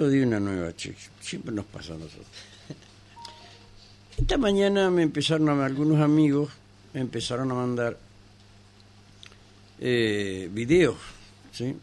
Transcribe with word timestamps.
lo 0.00 0.08
di 0.08 0.20
una 0.20 0.38
nueva, 0.38 0.72
che. 0.74 0.94
Siempre 1.20 1.52
nos 1.52 1.66
pasa 1.66 1.92
a 1.92 1.98
nosotros. 1.98 2.26
Esta 4.16 4.38
mañana 4.38 4.90
me 4.90 5.02
empezaron 5.02 5.48
a, 5.50 5.64
algunos 5.64 6.00
amigos 6.00 6.50
me 6.94 7.00
empezaron 7.02 7.50
a 7.52 7.54
mandar 7.54 7.96
eh, 9.78 10.48
videos, 10.52 10.96
¿sí? 11.52 11.76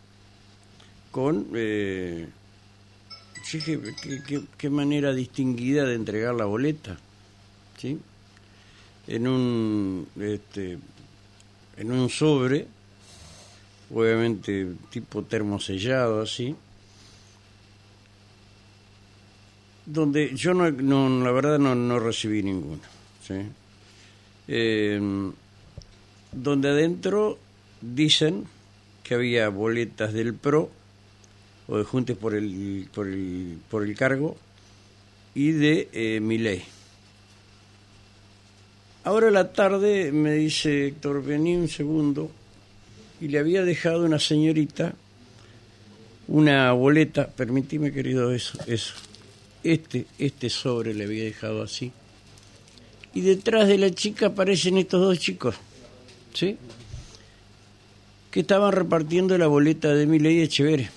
Con, 1.12 1.48
eh, 1.56 2.28
qué- 3.50 4.44
qué 4.58 4.70
manera 4.70 5.14
distinguida 5.14 5.86
de 5.86 5.96
entregar 5.96 6.36
la 6.36 6.46
boleta, 6.46 6.98
¿sí? 7.78 7.98
En 9.08 9.28
un, 9.28 10.08
este, 10.20 10.78
en 11.78 11.92
un 11.92 12.10
sobre, 12.10 12.68
obviamente 13.94 14.68
tipo 14.92 15.24
termosellado 15.24 16.22
así, 16.22 16.56
donde 19.88 20.36
yo 20.36 20.54
no, 20.54 20.70
no 20.70 21.24
la 21.24 21.32
verdad 21.32 21.58
no, 21.58 21.74
no 21.74 21.98
recibí 21.98 22.44
ninguno, 22.44 22.82
¿sí? 23.26 23.36
Eh, 24.48 25.00
donde 26.32 26.70
adentro 26.70 27.40
dicen 27.82 28.46
que 29.02 29.16
había 29.16 29.50
boletas 29.50 30.14
del 30.14 30.34
PRO 30.36 30.70
o 31.68 31.78
de 31.78 31.84
Juntes 31.86 32.16
por 32.16 32.36
el, 32.36 32.88
por 32.94 33.08
el, 33.08 33.58
por 33.70 33.84
el 33.84 33.96
cargo 33.96 34.38
y 35.34 35.52
de 35.52 35.90
eh, 35.94 36.20
Milei. 36.20 36.64
Ahora 39.06 39.30
a 39.30 39.32
la 39.32 39.54
tarde 39.54 40.12
me 40.12 40.34
dice 40.34 40.88
Héctor, 40.88 41.24
vení 41.24 41.56
un 41.56 41.70
segundo, 41.70 42.30
y 43.22 43.30
le 43.30 43.40
había 43.40 43.64
dejado 43.64 44.06
una 44.06 44.20
señorita 44.20 44.94
una 46.28 46.74
boleta, 46.74 47.28
permitime 47.28 47.92
querido 47.92 48.34
eso, 48.34 48.60
eso, 48.68 48.94
este, 49.64 50.06
este 50.18 50.50
sobre 50.50 50.94
le 50.94 51.06
había 51.06 51.24
dejado 51.24 51.62
así, 51.64 51.92
y 53.14 53.22
detrás 53.22 53.68
de 53.68 53.78
la 53.78 53.92
chica 53.92 54.28
aparecen 54.28 54.78
estos 54.78 55.02
dos 55.02 55.20
chicos, 55.20 55.56
¿sí? 56.34 56.58
Que 58.30 58.42
estaban 58.42 58.72
repartiendo 58.72 59.38
la 59.38 59.48
boleta 59.48 59.94
de 59.94 60.06
Milei 60.06 60.42
Echeverri. 60.42 60.88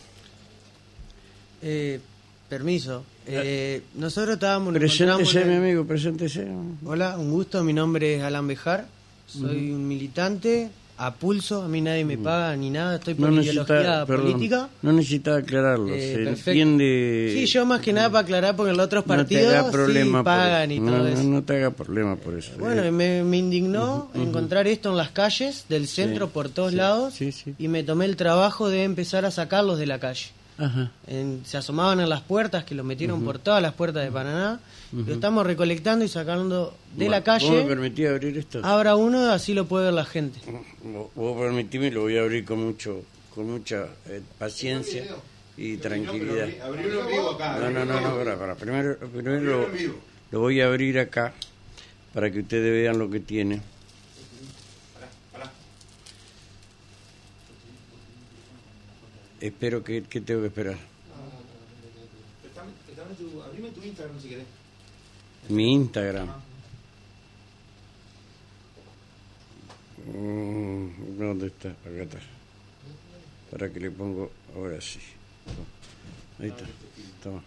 Eh, 1.63 2.01
permiso. 2.49 3.05
Eh, 3.27 3.83
nosotros 3.95 4.35
estábamos... 4.35 4.75
Preséntese, 4.75 5.45
mi 5.45 5.55
amigo, 5.55 5.85
preséntese. 5.85 6.49
Hola, 6.85 7.17
un 7.17 7.31
gusto. 7.31 7.63
Mi 7.63 7.73
nombre 7.73 8.17
es 8.17 8.23
Alan 8.23 8.47
Bejar. 8.47 8.87
Soy 9.27 9.71
un 9.71 9.87
militante 9.87 10.71
a 11.07 11.15
pulso. 11.15 11.63
A 11.63 11.69
mí 11.69 11.81
nadie 11.81 12.05
me 12.05 12.19
paga 12.19 12.55
ni 12.57 12.71
nada. 12.71 12.97
Estoy 12.97 13.15
por 13.15 13.31
No 13.31 13.41
ideología 13.43 13.75
necesita, 13.77 14.07
perdón, 14.07 14.33
política. 14.33 14.69
no 14.83 14.93
necesita 14.93 15.37
aclararlo, 15.37 15.95
Eh, 15.95 16.01
se 16.01 16.25
perfecto. 16.25 16.51
entiende. 16.51 17.31
Sí, 17.35 17.47
yo 17.47 17.65
más 17.67 17.81
que 17.81 17.93
nada 17.93 18.11
para 18.11 18.21
aclarar 18.21 18.57
porque 18.57 18.73
los 18.73 18.85
otros 18.87 19.07
no 19.07 19.13
te 19.15 19.19
partidos 19.19 19.55
haga 19.55 19.71
problema 19.71 20.19
sí 20.21 20.25
pagan 20.25 20.71
y 20.71 20.75
eso. 20.77 20.85
todo 20.85 20.97
no, 20.99 21.07
eso. 21.09 21.23
No, 21.23 21.31
no 21.31 21.43
te 21.43 21.57
haga 21.57 21.71
problema 21.71 22.17
por 22.17 22.35
eso. 22.39 22.53
Bueno, 22.59 22.83
Eh, 22.83 22.91
me, 22.91 23.25
me 23.25 23.37
indignó 23.39 24.11
encontrar 24.15 24.67
esto 24.69 24.91
en 24.91 24.97
las 24.97 25.11
calles 25.11 25.65
del 25.69 25.87
centro 25.89 26.27
Sí, 26.27 26.33
por 26.35 26.49
todos 26.51 26.71
sí, 26.73 26.77
lados 26.77 27.15
y 27.59 27.69
me 27.69 27.83
tomé 27.83 28.05
el 28.05 28.17
trabajo 28.17 28.69
de 28.69 28.85
empezar 28.85 29.25
a 29.25 29.31
sacarlos 29.31 29.79
de 29.79 29.87
la 29.87 29.99
calle. 29.99 30.27
Ajá. 30.61 30.93
En- 31.07 31.43
se 31.45 31.57
asomaban 31.57 31.99
en 32.01 32.09
las 32.09 32.21
puertas, 32.21 32.65
que 32.65 32.75
los 32.75 32.85
metieron 32.87 33.23
por 33.25 33.39
todas 33.39 33.61
las 33.63 33.73
puertas 33.75 34.05
de 34.05 34.13
Paraná. 34.13 34.61
Lo 34.93 35.13
estamos 35.15 35.47
recolectando 35.47 36.05
y 36.05 36.09
sacando 36.09 36.77
de 36.97 37.07
Bueno, 37.07 37.11
la 37.13 37.21
¿Vos 37.21 37.43
me 37.43 37.49
calle. 37.57 37.65
permitís 37.67 38.09
abrir 38.09 38.37
esto? 38.39 38.61
Abra 38.65 38.97
uno, 38.97 39.31
así 39.31 39.55
lo 39.55 39.67
puede 39.67 39.87
ver 39.87 39.95
la 39.95 40.05
gente. 40.05 40.41
Vos- 41.15 41.37
permitime, 41.39 41.91
lo 41.91 42.03
voy 42.03 42.17
a 42.19 42.23
abrir 42.23 42.45
con 42.45 42.65
mucho, 42.65 43.03
con 43.35 43.51
mucha 43.51 43.87
eh, 44.09 44.21
paciencia 44.39 45.05
y 45.57 45.77
tranquilidad. 45.79 46.49
Abrirlo 46.63 47.01
en 47.03 47.07
vivo 47.07 47.31
acá. 47.31 47.59
No, 47.59 47.71
no, 47.71 47.85
no, 47.85 48.01
no, 48.01 48.17
para, 48.17 48.37
para. 48.39 48.55
Primero, 48.57 48.99
primero 48.99 49.41
lo, 49.41 49.67
lo 50.33 50.41
voy 50.41 50.61
a 50.61 50.67
abrir 50.67 50.99
acá 50.99 51.33
para 52.13 52.31
que 52.31 52.41
ustedes 52.41 52.73
vean 52.73 52.99
lo 52.99 53.09
que 53.09 53.21
tiene. 53.21 53.63
Espero 59.41 59.83
que, 59.83 60.03
que 60.03 60.21
tengo 60.21 60.43
que 60.43 60.49
esperar. 60.49 60.77
Abrime 63.45 63.71
tu 63.71 63.83
Instagram 63.83 64.21
si 64.21 64.29
querés. 64.29 64.47
Mi 65.49 65.73
Instagram. 65.73 66.29
Mm, 70.07 71.19
¿Dónde 71.19 71.47
está? 71.49 71.71
Acá 71.71 72.03
está. 72.03 72.19
Para 73.51 73.73
que 73.73 73.81
le 73.81 73.91
pongo 73.91 74.31
ahora 74.55 74.81
sí. 74.81 75.01
Ahí 76.39 76.49
está. 76.49 76.65
Toma. 77.23 77.43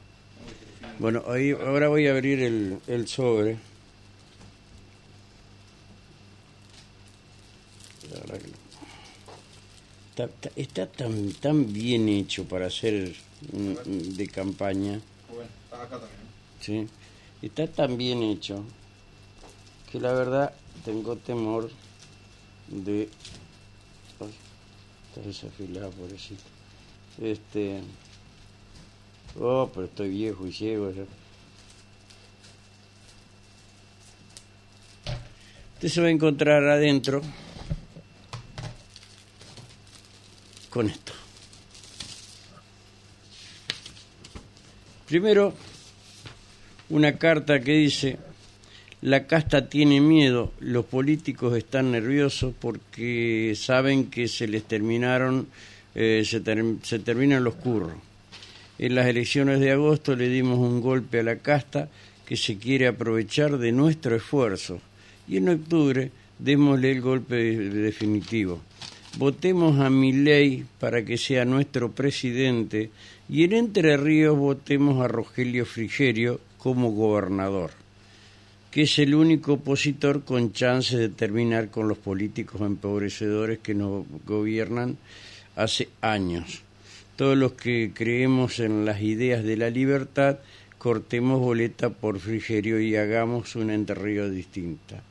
Bueno, 1.00 1.24
ahí, 1.28 1.52
ahora 1.52 1.88
voy 1.88 2.08
a 2.08 2.12
abrir 2.12 2.42
el, 2.42 2.80
el 2.88 3.08
sobre. 3.08 3.58
La 8.12 8.20
verdad 8.20 8.40
que 8.40 8.48
no. 8.48 8.64
Está, 10.56 10.85
tan, 10.85 11.34
tan 11.34 11.74
bien 11.74 12.07
hecho 12.07 12.46
para 12.46 12.68
mm, 12.68 14.16
de 14.16 14.28
campaña. 14.28 15.01
Bueno, 15.28 15.50
está 15.63 15.81
acá 15.81 16.00
también. 16.00 16.19
¿sí? 16.59 16.88
Está 17.41 17.66
tan 17.66 17.97
bien 17.97 18.22
hecho 18.22 18.63
que 19.91 20.00
la 20.00 20.13
verdad 20.13 20.53
tengo 20.85 21.16
temor 21.16 21.72
de... 22.68 23.09
Ay, 24.19 24.29
está 25.09 25.28
desafilado, 25.28 25.90
pobrecito. 25.91 26.44
Este... 27.19 27.81
Oh, 29.40 29.68
pero 29.74 29.88
estoy 29.88 30.09
viejo 30.09 30.45
y 30.45 30.53
ciego 30.53 30.91
ya. 30.91 31.06
Usted 35.74 35.90
se 35.90 36.01
va 36.01 36.07
a 36.07 36.12
encontrar 36.12 36.63
adentro 36.66 37.24
con 40.73 40.89
esto. 40.89 41.13
Primero, 45.07 45.53
una 46.89 47.19
carta 47.19 47.59
que 47.59 47.73
dice, 47.73 48.17
la 49.01 49.28
casta 49.28 49.69
tiene 49.69 50.01
miedo, 50.01 50.51
los 50.59 50.85
políticos 50.85 51.56
están 51.56 51.91
nerviosos 51.91 52.56
porque 52.59 53.53
saben 53.56 54.09
que 54.09 54.28
se 54.28 54.47
les 54.47 54.63
terminaron, 54.63 55.47
eh, 55.94 56.23
se, 56.25 56.41
se 56.81 57.00
terminan 57.00 57.44
los 57.44 57.53
curros. 57.53 57.94
En 58.79 58.95
las 58.95 59.06
elecciones 59.06 59.59
de 59.59 59.72
agosto 59.73 60.16
le 60.16 60.28
dimos 60.29 60.57
un 60.57 60.81
golpe 60.81 61.19
a 61.19 61.23
la 61.23 61.35
casta 61.35 61.88
que 62.25 62.35
se 62.35 62.57
quiere 62.57 62.88
aprovechar 62.88 63.59
de 63.59 63.72
nuestro 63.72 64.16
esfuerzo 64.16 64.79
y 65.28 65.38
en 65.38 65.50
octubre 65.50 66.09
démosle 66.39 66.91
el 66.94 67.01
golpe 67.01 67.35
de- 67.35 67.69
definitivo. 67.69 68.59
Votemos 69.16 69.79
a 69.79 69.91
Milei 69.91 70.66
para 70.79 71.06
que 71.06 71.19
sea 71.19 71.46
nuestro 71.46 71.91
presidente 71.91 72.90
y 73.29 73.44
en 73.44 73.53
Entre 73.53 73.96
Ríos 73.96 74.35
votemos 74.35 75.06
a 75.06 75.07
Rogelio 75.07 75.68
Frigerio 75.68 76.41
como 76.57 76.90
gobernador, 76.91 77.69
que 78.72 78.81
es 78.81 78.97
el 78.97 79.13
único 79.13 79.53
opositor 79.53 80.24
con 80.24 80.51
chances 80.51 80.97
de 80.97 81.09
terminar 81.09 81.69
con 81.69 81.88
los 81.88 82.00
políticos 82.00 82.62
empobrecedores 82.62 83.59
que 83.59 83.75
nos 83.75 84.03
gobiernan 84.25 84.97
hace 85.56 85.90
años. 86.01 86.63
Todos 87.16 87.38
los 87.38 87.53
que 87.53 87.91
creemos 87.94 88.59
en 88.59 88.84
las 88.84 89.00
ideas 89.03 89.44
de 89.44 89.57
la 89.57 89.69
libertad, 89.69 90.40
cortemos 90.80 91.40
boleta 91.40 91.91
por 91.91 92.19
Frigerio 92.19 92.80
y 92.80 92.95
hagamos 92.95 93.56
una 93.56 93.75
Entre 93.75 93.94
Ríos 93.94 94.31
distinta, 94.31 95.03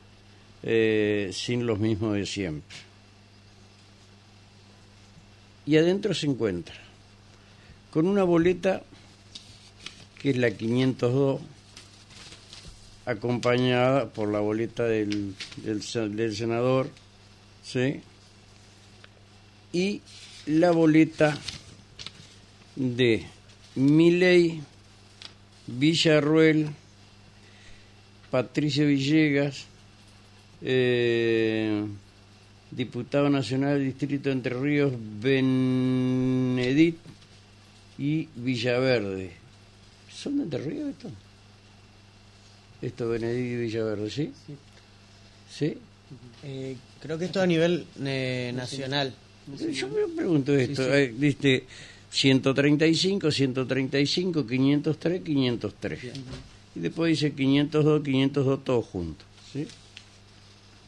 eh, 0.61 1.29
sin 1.31 1.65
los 1.65 1.79
mismos 1.79 2.15
de 2.15 2.25
siempre 2.25 2.92
y 5.65 5.77
adentro 5.77 6.13
se 6.13 6.27
encuentra 6.27 6.75
con 7.91 8.07
una 8.07 8.23
boleta 8.23 8.83
que 10.21 10.31
es 10.31 10.37
la 10.37 10.51
502 10.51 11.41
acompañada 13.05 14.09
por 14.09 14.29
la 14.31 14.39
boleta 14.39 14.83
del, 14.85 15.35
del, 15.57 15.81
se- 15.83 16.09
del 16.09 16.35
senador 16.35 16.89
¿sí? 17.63 18.01
y 19.73 20.01
la 20.45 20.71
boleta 20.71 21.37
de 22.75 23.25
Miley 23.75 24.61
Villarruel 25.67 26.69
Patricia 28.31 28.85
Villegas 28.85 29.65
eh, 30.61 31.85
diputado 32.75 33.29
nacional 33.29 33.77
del 33.77 33.87
Distrito 33.87 34.29
de 34.29 34.33
Entre 34.33 34.59
Ríos, 34.59 34.93
Benedit 35.21 36.97
y 37.97 38.27
Villaverde. 38.35 39.31
¿Son 40.11 40.37
de 40.37 40.43
Entre 40.43 40.59
Ríos 40.59 40.89
esto? 40.89 41.09
Esto, 42.81 43.09
Benedit 43.09 43.51
y 43.51 43.55
Villaverde, 43.55 44.09
¿sí? 44.09 44.31
¿Sí? 45.49 45.77
Eh, 46.43 46.75
creo 47.01 47.17
que 47.17 47.25
esto 47.25 47.41
a 47.41 47.47
nivel 47.47 47.85
eh, 48.03 48.51
nacional. 48.55 49.13
Yo 49.71 49.87
me 49.89 50.07
pregunto 50.15 50.53
esto, 50.53 50.83
sí. 50.83 50.89
eh, 50.91 51.13
viste, 51.15 51.65
135, 52.11 53.31
135, 53.31 54.45
503, 54.47 55.21
503. 55.21 55.99
Y 56.75 56.79
después 56.79 57.09
dice 57.09 57.33
502, 57.33 58.03
502 58.03 58.63
todos 58.63 58.85
juntos. 58.85 59.25
¿sí? 59.51 59.67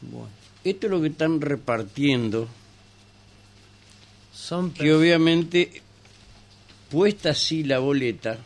Bueno, 0.02 0.28
Esto 0.66 0.88
es 0.88 0.90
lo 0.90 1.00
que 1.00 1.06
están 1.06 1.40
repartiendo, 1.40 2.48
son 4.34 4.72
que 4.72 4.92
obviamente 4.92 5.80
puesta 6.90 7.30
así 7.30 7.62
la 7.62 7.78
boleta 7.78 8.36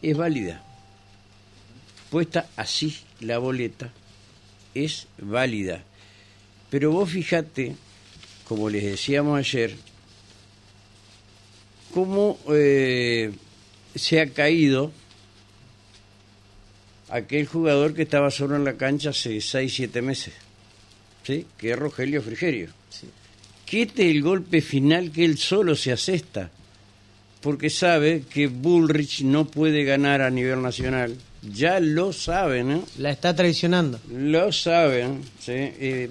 es 0.00 0.16
válida. 0.16 0.64
Puesta 2.08 2.48
así 2.56 2.96
la 3.20 3.36
boleta 3.36 3.92
es 4.74 5.08
válida. 5.18 5.84
Pero 6.70 6.92
vos 6.92 7.10
fijate, 7.10 7.76
como 8.48 8.70
les 8.70 8.84
decíamos 8.84 9.38
ayer, 9.38 9.76
cómo 11.92 12.38
eh, 12.48 13.34
se 13.94 14.22
ha 14.22 14.30
caído 14.30 14.90
aquel 17.10 17.46
jugador 17.46 17.92
que 17.92 18.04
estaba 18.04 18.30
solo 18.30 18.56
en 18.56 18.64
la 18.64 18.78
cancha 18.78 19.10
hace 19.10 19.38
6, 19.38 19.74
7 19.74 20.00
meses, 20.00 20.32
¿sí? 21.26 21.46
que 21.58 21.72
es 21.72 21.78
Rogelio 21.78 22.22
Frigerio. 22.22 22.68
Que 23.64 23.82
este 23.82 24.08
es 24.08 24.14
el 24.14 24.22
golpe 24.22 24.60
final 24.60 25.10
que 25.10 25.24
él 25.24 25.38
solo 25.38 25.74
se 25.74 25.90
asesta, 25.90 26.50
porque 27.40 27.68
sabe 27.68 28.22
que 28.30 28.46
Bullrich 28.46 29.22
no 29.22 29.46
puede 29.46 29.82
ganar 29.82 30.22
a 30.22 30.30
nivel 30.30 30.62
nacional. 30.62 31.16
Ya 31.52 31.80
lo 31.80 32.12
saben, 32.12 32.70
¿eh? 32.70 32.80
la 32.98 33.10
está 33.10 33.34
traicionando. 33.34 34.00
Lo 34.10 34.52
saben, 34.52 35.20
¿sí? 35.40 35.52
Eh, 35.52 36.08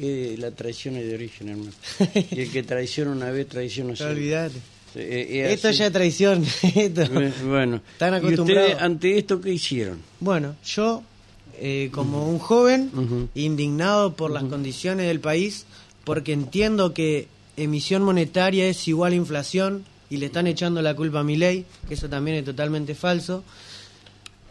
eh, 0.00 0.36
la 0.38 0.50
traición 0.52 0.96
es 0.96 1.06
de 1.06 1.14
origen, 1.14 1.48
hermano. 1.48 1.72
Y 2.30 2.40
el 2.40 2.50
que 2.50 2.62
traiciona 2.62 3.10
una 3.10 3.30
vez, 3.30 3.46
traiciona 3.48 3.96
siempre. 3.96 4.16
Olvídate. 4.16 4.58
Eh, 4.94 5.52
Esto 5.52 5.70
ya 5.70 5.86
es 5.86 5.92
traición. 5.92 6.44
Esto. 6.74 7.06
Bueno, 7.44 7.82
Están 7.92 8.22
¿y 8.22 8.34
ustedes 8.34 8.76
ante 8.80 9.18
esto 9.18 9.40
qué 9.40 9.52
hicieron? 9.52 10.00
Bueno, 10.18 10.56
yo, 10.64 11.02
eh, 11.62 11.90
como 11.92 12.26
un 12.26 12.38
joven, 12.38 13.28
indignado 13.34 14.14
por 14.14 14.30
las 14.30 14.44
condiciones 14.44 15.06
del 15.06 15.20
país, 15.20 15.66
porque 16.04 16.32
entiendo 16.32 16.94
que 16.94 17.28
emisión 17.58 18.02
monetaria 18.02 18.66
es 18.66 18.88
igual 18.88 19.12
a 19.12 19.16
inflación 19.16 19.84
y 20.08 20.16
le 20.16 20.26
están 20.26 20.46
echando 20.46 20.80
la 20.80 20.96
culpa 20.96 21.20
a 21.20 21.22
mi 21.22 21.36
ley, 21.36 21.66
que 21.86 21.94
eso 21.94 22.08
también 22.08 22.38
es 22.38 22.46
totalmente 22.46 22.94
falso. 22.94 23.44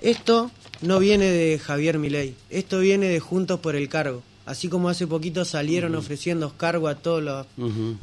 Esto 0.03 0.51
no 0.81 0.99
viene 0.99 1.25
de 1.25 1.57
Javier 1.57 1.97
Milei, 1.97 2.35
esto 2.51 2.79
viene 2.79 3.07
de 3.07 3.19
Juntos 3.19 3.59
por 3.59 3.75
el 3.75 3.89
Cargo. 3.89 4.21
Así 4.45 4.67
como 4.69 4.87
hace 4.87 5.07
poquito 5.07 5.45
salieron 5.45 5.95
ofreciendo 5.95 6.53
cargo 6.57 6.87
a 6.87 6.95
todos 6.95 7.47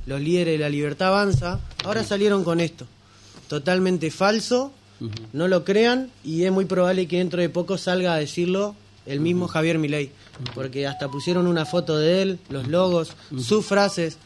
los 0.05 0.21
líderes 0.21 0.55
de 0.55 0.59
la 0.59 0.69
libertad 0.69 1.09
avanza, 1.09 1.61
ahora 1.85 2.03
salieron 2.03 2.43
con 2.43 2.59
esto. 2.59 2.89
Totalmente 3.49 4.11
falso, 4.11 4.73
no 5.33 5.47
lo 5.47 5.65
crean 5.65 6.11
y 6.25 6.43
es 6.43 6.51
muy 6.51 6.65
probable 6.65 7.07
que 7.07 7.19
dentro 7.19 7.41
de 7.41 7.49
poco 7.49 7.79
salga 7.79 8.15
a 8.15 8.19
decirlo 8.19 8.75
el 9.07 9.21
mismo 9.21 9.49
Javier 9.49 9.79
Milei, 9.79 10.11
porque 10.55 10.87
hasta 10.87 11.09
pusieron 11.09 11.47
una 11.47 11.65
foto 11.65 11.97
de 11.99 12.23
él, 12.23 12.39
los 12.49 12.67
logos, 12.69 13.13
sus 13.39 13.65
frases, 13.65 14.19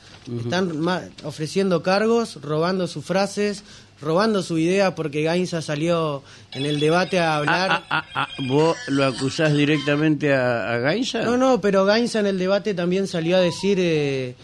están 0.44 0.78
ma- 0.80 1.02
ofreciendo 1.24 1.82
cargos, 1.82 2.38
robando 2.42 2.86
sus 2.86 3.04
frases, 3.04 3.62
robando 4.02 4.42
su 4.42 4.56
idea 4.56 4.94
porque 4.94 5.22
Gainza 5.22 5.60
salió 5.60 6.22
en 6.52 6.64
el 6.64 6.80
debate 6.80 7.18
a 7.18 7.36
hablar. 7.36 7.70
Ah, 7.70 7.84
ah, 7.90 8.04
ah, 8.14 8.28
¿Vos 8.48 8.74
lo 8.88 9.04
acusás 9.04 9.52
directamente 9.54 10.32
a, 10.32 10.72
a 10.72 10.78
Gainza? 10.78 11.22
No, 11.22 11.36
no, 11.36 11.60
pero 11.60 11.84
Gainza 11.84 12.20
en 12.20 12.26
el 12.26 12.38
debate 12.38 12.72
también 12.72 13.06
salió 13.06 13.36
a 13.36 13.40
decir 13.40 13.76
eh, 13.78 14.34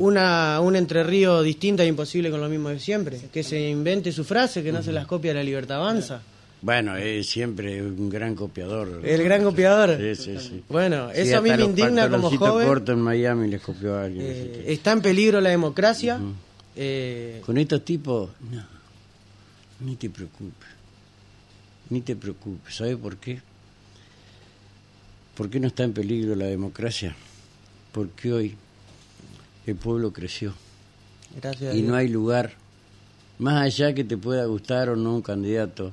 una 0.00 0.58
un 0.60 0.74
Entre 0.76 1.04
Río 1.04 1.42
distinta 1.42 1.84
e 1.84 1.86
imposible 1.86 2.30
con 2.30 2.40
lo 2.40 2.48
mismo 2.48 2.70
de 2.70 2.80
siempre. 2.80 3.20
Que 3.32 3.42
se 3.44 3.68
invente 3.68 4.10
su 4.12 4.24
frase, 4.24 4.62
que 4.64 4.72
no 4.72 4.82
se 4.82 4.90
las 4.92 5.06
copia 5.06 5.32
la 5.34 5.42
Libertad 5.44 5.76
Avanza. 5.76 6.22
Bueno, 6.64 6.96
es 6.96 7.28
siempre 7.28 7.82
un 7.82 8.08
gran 8.08 8.34
copiador. 8.34 9.02
El 9.04 9.22
gran 9.22 9.44
copiador. 9.44 9.98
Sí, 10.00 10.16
sí, 10.16 10.38
sí. 10.40 10.64
Bueno, 10.70 11.10
Sí, 11.14 11.20
eso 11.20 11.36
a 11.38 11.42
mí 11.42 11.50
me 11.50 11.62
indigna 11.62 12.08
como 12.08 12.30
joven. 12.30 12.66
cortos 12.66 12.94
en 12.94 13.02
Miami 13.02 13.48
les 13.48 13.60
copió 13.60 13.94
a 13.96 14.04
alguien. 14.04 14.24
Eh, 14.26 14.62
que- 14.64 14.72
está 14.72 14.92
en 14.92 15.02
peligro 15.02 15.42
la 15.42 15.50
democracia. 15.50 16.18
Eh, 16.74 17.42
Con 17.44 17.58
estos 17.58 17.84
tipos, 17.84 18.30
no, 18.50 18.64
ni 19.80 19.96
te 19.96 20.08
preocupes, 20.08 20.68
ni 21.90 22.00
te 22.00 22.16
preocupes. 22.16 22.74
¿Sabes 22.76 22.96
por 22.96 23.18
qué? 23.18 23.42
¿Por 25.36 25.50
qué 25.50 25.60
no 25.60 25.66
está 25.66 25.82
en 25.84 25.92
peligro 25.92 26.34
la 26.34 26.46
democracia? 26.46 27.14
Porque 27.92 28.32
hoy 28.32 28.54
el 29.66 29.76
pueblo 29.76 30.12
creció 30.14 30.54
gracias 31.42 31.74
y 31.74 31.82
no 31.82 31.94
hay 31.94 32.08
lugar, 32.08 32.52
más 33.38 33.62
allá 33.62 33.94
que 33.94 34.04
te 34.04 34.16
pueda 34.16 34.44
gustar 34.46 34.88
o 34.90 34.96
no 34.96 35.14
un 35.16 35.22
candidato, 35.22 35.92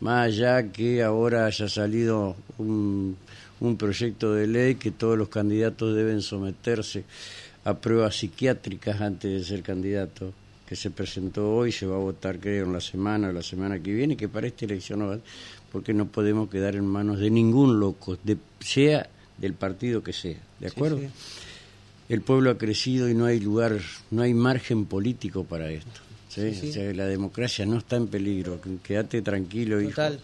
más 0.00 0.26
allá 0.26 0.70
que 0.72 1.02
ahora 1.02 1.46
haya 1.46 1.68
salido 1.68 2.36
un, 2.58 3.16
un 3.60 3.76
proyecto 3.76 4.34
de 4.34 4.46
ley 4.46 4.74
que 4.74 4.90
todos 4.90 5.16
los 5.16 5.28
candidatos 5.28 5.94
deben 5.94 6.22
someterse 6.22 7.04
a 7.64 7.74
pruebas 7.74 8.16
psiquiátricas 8.16 9.00
antes 9.00 9.30
de 9.30 9.44
ser 9.44 9.62
candidato, 9.62 10.32
que 10.66 10.74
se 10.74 10.90
presentó 10.90 11.54
hoy, 11.54 11.70
se 11.70 11.86
va 11.86 11.94
a 11.96 12.00
votar 12.00 12.38
creo 12.40 12.64
en 12.66 12.72
la 12.72 12.80
semana 12.80 13.28
o 13.28 13.32
la 13.32 13.42
semana 13.42 13.78
que 13.78 13.92
viene, 13.92 14.16
que 14.16 14.28
para 14.28 14.46
esta 14.48 14.64
elección 14.64 14.98
no 15.00 15.08
va, 15.08 15.18
porque 15.70 15.94
no 15.94 16.06
podemos 16.06 16.50
quedar 16.50 16.74
en 16.74 16.84
manos 16.86 17.18
de 17.20 17.30
ningún 17.30 17.78
loco, 17.78 18.18
de, 18.24 18.36
sea 18.58 19.08
del 19.38 19.54
partido 19.54 20.02
que 20.02 20.12
sea, 20.12 20.38
¿de 20.58 20.68
Sí, 20.68 20.74
acuerdo? 20.74 20.98
sí. 20.98 21.06
El 22.08 22.20
pueblo 22.22 22.50
ha 22.50 22.58
crecido 22.58 23.08
y 23.08 23.14
no 23.14 23.24
hay 23.26 23.38
lugar, 23.40 23.78
no 24.10 24.22
hay 24.22 24.34
margen 24.34 24.84
político 24.86 25.44
para 25.44 25.70
esto. 25.70 26.00
¿Sí? 26.34 26.52
Sí, 26.54 26.60
sí. 26.60 26.70
O 26.70 26.72
sea, 26.72 26.92
la 26.94 27.06
democracia 27.06 27.66
no 27.66 27.78
está 27.78 27.96
en 27.96 28.08
peligro. 28.08 28.60
Quédate 28.82 29.20
tranquilo, 29.22 29.80
hijo. 29.80 29.90
Total. 29.90 30.18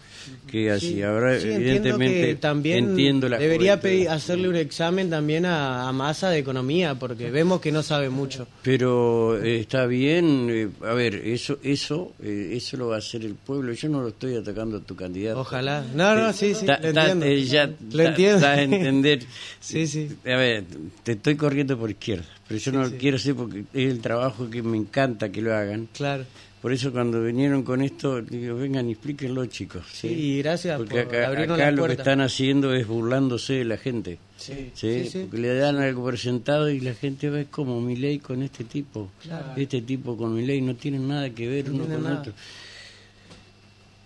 Que 0.49 0.71
así. 0.71 0.95
Sí, 0.95 1.01
Ahora, 1.03 1.35
entiendo 1.35 1.59
evidentemente, 1.65 2.21
que 2.27 2.35
también 2.35 2.89
entiendo 2.89 3.29
la 3.29 3.37
debería 3.37 3.79
pedir- 3.79 4.09
hacerle 4.09 4.49
un 4.49 4.55
examen 4.55 5.09
también 5.09 5.45
a, 5.45 5.87
a 5.87 5.91
Massa 5.93 6.29
de 6.29 6.39
economía, 6.39 6.95
porque 6.95 7.29
vemos 7.31 7.61
que 7.61 7.71
no 7.71 7.83
sabe 7.83 8.09
mucho. 8.09 8.47
Pero 8.63 9.41
eh, 9.43 9.59
está 9.59 9.85
bien. 9.85 10.47
eh, 10.49 10.69
a 10.85 10.93
ver, 10.93 11.15
eso 11.15 11.59
eso 11.63 12.13
eh, 12.21 12.51
eso 12.53 12.77
lo 12.77 12.87
va 12.87 12.95
a 12.95 12.99
hacer 12.99 13.23
el 13.23 13.35
pueblo. 13.35 13.71
Yo 13.73 13.89
no 13.89 14.01
lo 14.01 14.09
estoy 14.09 14.35
atacando 14.35 14.77
a 14.77 14.81
tu 14.81 14.95
candidato. 14.95 15.39
Ojalá. 15.41 15.85
No, 15.95 16.15
no, 16.15 16.33
sí, 16.33 16.53
sí, 16.55 16.65
Ta- 16.65 16.75
entiendo. 16.81 17.25
ya 17.27 17.67
Lo 17.91 18.03
ta- 18.03 18.09
entiendo. 18.09 18.47
a 18.47 18.61
entender. 18.61 19.19
Sí, 19.61 19.85
sí. 19.87 20.09
A 20.25 20.35
ver, 20.37 20.63
te 21.03 21.11
estoy 21.11 21.35
corriendo 21.35 21.77
por 21.77 21.89
izquierda, 21.91 22.25
pero 22.49 22.59
yo 22.59 22.71
no 22.73 22.83
lo 22.83 22.91
quiero 22.97 23.15
hacer 23.17 23.35
porque 23.35 23.59
es 23.73 23.91
el 23.91 24.01
trabajo 24.01 24.49
que 24.49 24.61
me 24.63 24.75
encanta 24.75 25.31
que 25.31 25.41
lo 25.41 25.55
hagan. 25.55 25.87
Claro. 25.93 26.25
Por 26.61 26.73
eso 26.73 26.91
cuando 26.91 27.23
vinieron 27.23 27.63
con 27.63 27.81
esto, 27.81 28.21
digo, 28.21 28.57
vengan 28.57 28.89
y 28.89 28.91
explíquenlo, 28.91 29.45
chicos. 29.45 29.85
Sí, 29.93 30.07
y 30.07 30.37
gracias 30.41 30.77
Porque 30.77 31.03
por 31.03 31.15
acá, 31.15 31.53
acá 31.53 31.71
lo 31.71 31.85
que 31.87 31.93
están 31.93 32.19
haciendo 32.19 32.73
es 32.73 32.85
burlándose 32.85 33.53
de 33.53 33.63
la 33.65 33.77
gente. 33.77 34.19
Sí, 34.35 34.71
¿sí? 34.73 35.09
Porque 35.29 35.37
le 35.37 35.55
dan 35.55 35.77
algo 35.77 36.01
por 36.01 36.17
sentado 36.17 36.69
y 36.69 36.81
la 36.81 36.93
gente 36.95 37.29
ve 37.29 37.45
como 37.45 37.79
mi 37.79 37.95
ley 37.95 38.19
con 38.19 38.41
este 38.41 38.65
tipo. 38.65 39.09
Claro. 39.23 39.53
Este 39.55 39.81
tipo 39.83 40.17
con 40.17 40.33
mi 40.35 40.45
ley 40.45 40.59
no 40.61 40.75
tienen 40.75 41.07
nada 41.07 41.29
que 41.29 41.47
ver 41.47 41.69
No 41.69 41.75
uno 41.75 41.85
con 41.93 42.03
nada. 42.03 42.19
otro. 42.19 42.33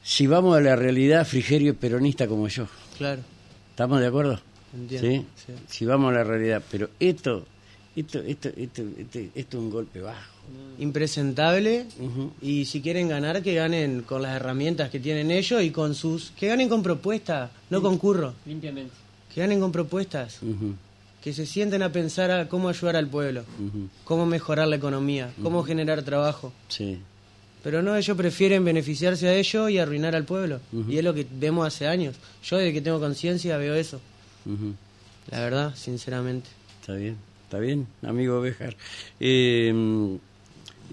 Si 0.03 0.27
vamos 0.27 0.55
a 0.55 0.61
la 0.61 0.75
realidad, 0.75 1.25
Frigerio 1.25 1.71
es 1.71 1.77
peronista 1.77 2.27
como 2.27 2.47
yo. 2.49 2.67
Claro. 2.97 3.21
¿Estamos 3.71 3.99
de 3.99 4.07
acuerdo? 4.07 4.39
Entiendo, 4.75 5.25
sí. 5.35 5.53
Si 5.69 5.85
vamos 5.85 6.11
a 6.11 6.17
la 6.17 6.23
realidad. 6.23 6.61
Pero 6.69 6.89
esto, 6.99 7.45
esto, 7.95 8.19
esto, 8.19 8.49
esto, 8.49 8.81
esto, 8.97 9.19
esto 9.19 9.57
es 9.57 9.63
un 9.63 9.69
golpe 9.69 10.01
bajo. 10.01 10.33
Impresentable. 10.79 11.85
Ujú. 11.99 12.31
Y 12.41 12.65
si 12.65 12.81
quieren 12.81 13.07
ganar, 13.07 13.41
que 13.41 13.53
ganen 13.53 14.01
con 14.01 14.21
las 14.21 14.35
herramientas 14.35 14.89
que 14.89 14.99
tienen 14.99 15.31
ellos 15.31 15.61
y 15.61 15.71
con 15.71 15.95
sus. 15.95 16.31
Que 16.31 16.47
ganen 16.47 16.69
con 16.69 16.83
propuestas, 16.83 17.51
no 17.69 17.81
con 17.81 17.97
curro. 17.97 18.33
Limpiamente. 18.45 18.93
Que 19.33 19.41
ganen 19.41 19.59
con 19.59 19.71
propuestas. 19.71 20.39
Que 21.21 21.33
se 21.33 21.45
sienten 21.45 21.81
a 21.83 21.91
pensar 21.91 22.31
a 22.31 22.49
cómo 22.49 22.67
ayudar 22.67 22.97
al 22.97 23.07
pueblo, 23.07 23.45
cómo 24.03 24.25
mejorar 24.25 24.67
la 24.67 24.75
economía, 24.75 25.31
cómo 25.41 25.63
generar 25.63 26.03
trabajo. 26.03 26.51
Sí. 26.67 26.99
Pero 27.63 27.81
no, 27.81 27.95
ellos 27.95 28.17
prefieren 28.17 28.65
beneficiarse 28.65 29.29
a 29.29 29.33
ellos 29.33 29.69
y 29.71 29.77
arruinar 29.77 30.15
al 30.15 30.25
pueblo. 30.25 30.59
Y 30.89 30.97
es 30.97 31.03
lo 31.03 31.13
que 31.13 31.25
vemos 31.31 31.65
hace 31.65 31.87
años. 31.87 32.15
Yo 32.43 32.57
desde 32.57 32.73
que 32.73 32.81
tengo 32.81 32.99
conciencia 32.99 33.55
veo 33.55 33.73
eso. 33.73 34.01
La 35.31 35.39
verdad, 35.39 35.73
sinceramente. 35.75 36.49
Está 36.81 36.95
bien, 36.95 37.15
está 37.53 37.61
bien, 37.61 37.85
amigo 38.01 38.41
Bejar. 38.41 38.75
Eh, 39.19 40.17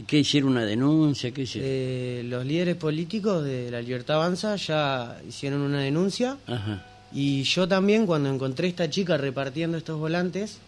¿Qué 0.06 0.18
hicieron 0.18 0.50
una 0.50 0.66
denuncia? 0.66 1.30
¿Qué 1.30 1.42
hicieron? 1.42 1.66
Eh, 1.72 2.22
los 2.26 2.44
líderes 2.44 2.76
políticos 2.76 3.42
de 3.44 3.70
la 3.70 3.80
Libertad 3.80 4.16
Avanza 4.16 4.56
ya 4.56 5.18
hicieron 5.26 5.62
una 5.62 5.80
denuncia 5.80 6.36
Ajá. 6.46 6.84
y 7.14 7.44
yo 7.44 7.66
también 7.66 8.04
cuando 8.04 8.28
encontré 8.28 8.68
esta 8.68 8.90
chica 8.90 9.16
repartiendo 9.16 9.78
estos 9.78 9.98
volantes, 9.98 10.58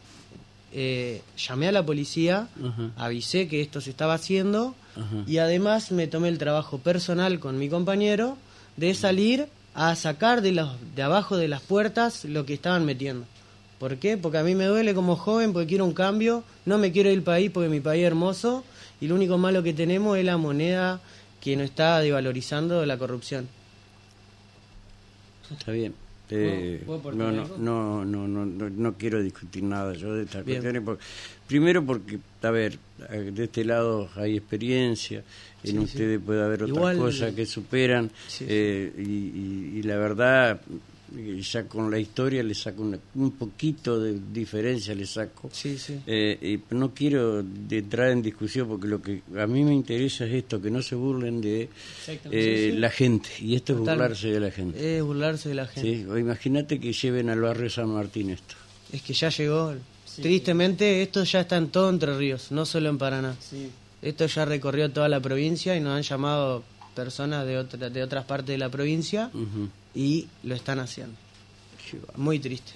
eh, 0.73 1.21
llamé 1.37 1.69
a 1.69 1.73
la 1.73 1.85
policía, 1.85 2.49
Ajá. 2.65 2.91
avisé 2.97 3.47
que 3.47 3.61
esto 3.61 3.83
se 3.83 3.91
estaba 3.91 4.15
haciendo 4.15 4.75
Ajá. 4.97 5.25
y 5.27 5.37
además 5.39 5.93
me 5.93 6.07
tomé 6.07 6.29
el 6.29 6.39
trabajo 6.39 6.79
personal 6.79 7.39
con 7.39 7.59
mi 7.59 7.69
compañero 7.69 8.39
de 8.79 8.95
salir 8.95 9.47
a 9.75 9.95
sacar 9.95 10.41
de, 10.41 10.53
los, 10.53 10.71
de 10.97 11.03
abajo 11.03 11.37
de 11.37 11.49
las 11.49 11.61
puertas 11.61 12.25
lo 12.25 12.47
que 12.47 12.55
estaban 12.55 12.87
metiendo. 12.87 13.27
¿Por 13.83 13.97
qué? 13.97 14.17
Porque 14.17 14.39
a 14.39 14.45
mí 14.45 14.55
me 14.55 14.67
duele 14.67 14.95
como 14.95 15.17
joven, 15.17 15.53
porque 15.53 15.67
quiero 15.67 15.85
un 15.85 15.93
cambio, 15.93 16.45
no 16.67 16.79
me 16.79 16.93
quiero 16.93 17.09
ir 17.11 17.17
del 17.17 17.25
país 17.25 17.51
porque 17.51 17.69
mi 17.69 17.81
país 17.81 18.03
es 18.03 18.07
hermoso 18.07 18.63
Y 19.01 19.09
lo 19.09 19.17
único 19.17 19.39
malo 19.39 19.61
que 19.65 19.73
tenemos 19.73 20.17
es 20.17 20.25
la 20.25 20.37
moneda 20.37 21.01
que 21.41 21.57
nos 21.57 21.65
está 21.65 21.99
devalorizando 21.99 22.87
la 22.87 22.97
corrupción. 22.97 23.49
Está 25.51 25.73
bien. 25.73 25.95
Eh, 26.31 26.81
¿Puedo 26.87 27.01
aportar 27.01 27.33
no, 27.35 27.59
no, 27.59 28.05
no, 28.05 28.29
no, 28.47 28.71
no, 28.71 28.95
quiero 28.95 29.21
discutir 29.21 29.65
nada 29.65 29.95
yo 29.95 30.15
de 30.15 30.23
estas 30.23 30.45
Bien. 30.45 30.59
cuestiones. 30.61 30.83
por- 30.85 30.99
primero 31.49 31.85
porque, 31.85 32.21
a 32.43 32.51
ver, 32.53 32.79
eh, 33.11 33.33
de 33.35 33.45
este 33.45 33.65
lado 33.65 34.09
hay 34.15 34.37
experiencia, 34.37 35.25
en 35.65 35.71
Sí, 35.73 35.73
sí. 35.73 35.79
ustedes 35.79 36.21
puede 36.25 36.41
haber 36.45 36.63
otras 36.63 36.77
Igual- 36.79 36.99
cosas 36.99 37.35
que 37.35 37.45
superan 37.47 38.13
Sí, 38.29 38.47
eh, 38.49 38.93
y, 38.97 39.03
y- 39.03 39.73
y 39.81 39.83
la 39.83 39.97
verdad, 39.97 40.61
ya 41.41 41.65
con 41.69 41.91
la 41.91 41.99
historia 41.99 42.43
le 42.43 42.55
saco 42.55 42.83
una- 42.83 42.99
un 43.15 43.33
poquito 43.33 44.01
de 44.01 44.19
diferencia, 44.33 44.95
le 44.95 45.07
saco. 45.07 45.51
Sí, 45.53 45.77
sí. 45.79 46.01
Eh, 46.07 46.61
y 46.71 46.75
no 46.75 46.93
quiero 46.95 47.41
entrar 47.71 48.11
en 48.11 48.23
discusión 48.23 48.69
porque 48.69 48.87
lo 48.89 49.01
que 49.03 49.23
a 49.39 49.47
mí 49.47 49.63
me 49.65 49.75
interesa 49.75 50.25
es 50.27 50.33
esto, 50.35 50.61
que 50.61 50.71
no 50.71 50.81
se 50.83 50.95
burlen 50.95 51.41
de 51.41 51.63
eh, 51.63 51.69
Sí, 52.05 52.73
sí. 52.73 52.79
la 52.79 52.91
gente. 52.91 53.29
Y 53.41 53.55
esto 53.57 53.73
es 53.75 53.79
burlarse 53.81 54.29
de 54.29 54.41
la 54.41 54.51
gente. 54.51 54.99
Es 54.99 55.03
burlarse 55.03 55.49
de 55.51 55.55
la 55.55 55.67
gente. 55.67 55.91
Imagínate 56.21 56.79
que 56.81 56.93
lleven 56.93 57.29
al 57.31 57.41
barrio 57.41 57.69
San 57.71 57.89
Martín 57.91 58.31
esto. 58.31 58.55
Es 58.93 59.03
que 59.03 59.13
ya 59.13 59.29
llegó. 59.31 59.75
Tristemente, 60.21 61.03
esto 61.03 61.25
ya 61.25 61.41
está 61.41 61.57
en 61.57 61.69
todo 61.69 61.89
Entre 61.91 62.17
Ríos, 62.17 62.53
no 62.53 62.67
solo 62.67 62.89
en 62.91 62.99
Paraná. 62.99 63.35
Esto 64.03 64.27
ya 64.27 64.45
recorrió 64.45 64.91
toda 64.91 65.09
la 65.09 65.21
provincia 65.21 65.77
y 65.77 65.81
nos 65.81 65.97
han 65.97 66.03
llamado 66.03 66.63
personas 66.95 67.47
de, 67.47 67.57
otra, 67.59 67.89
de 67.89 68.03
otras 68.03 68.25
partes 68.27 68.49
de 68.49 68.59
la 68.59 68.69
provincia 68.69 69.31
Ujú. 69.33 69.69
Y 69.95 70.27
lo 70.43 70.55
están 70.55 70.79
haciendo. 70.79 71.15
Qué, 71.91 71.99
bárbaro, 71.99 72.19
Muy 72.19 72.39
triste. 72.39 72.73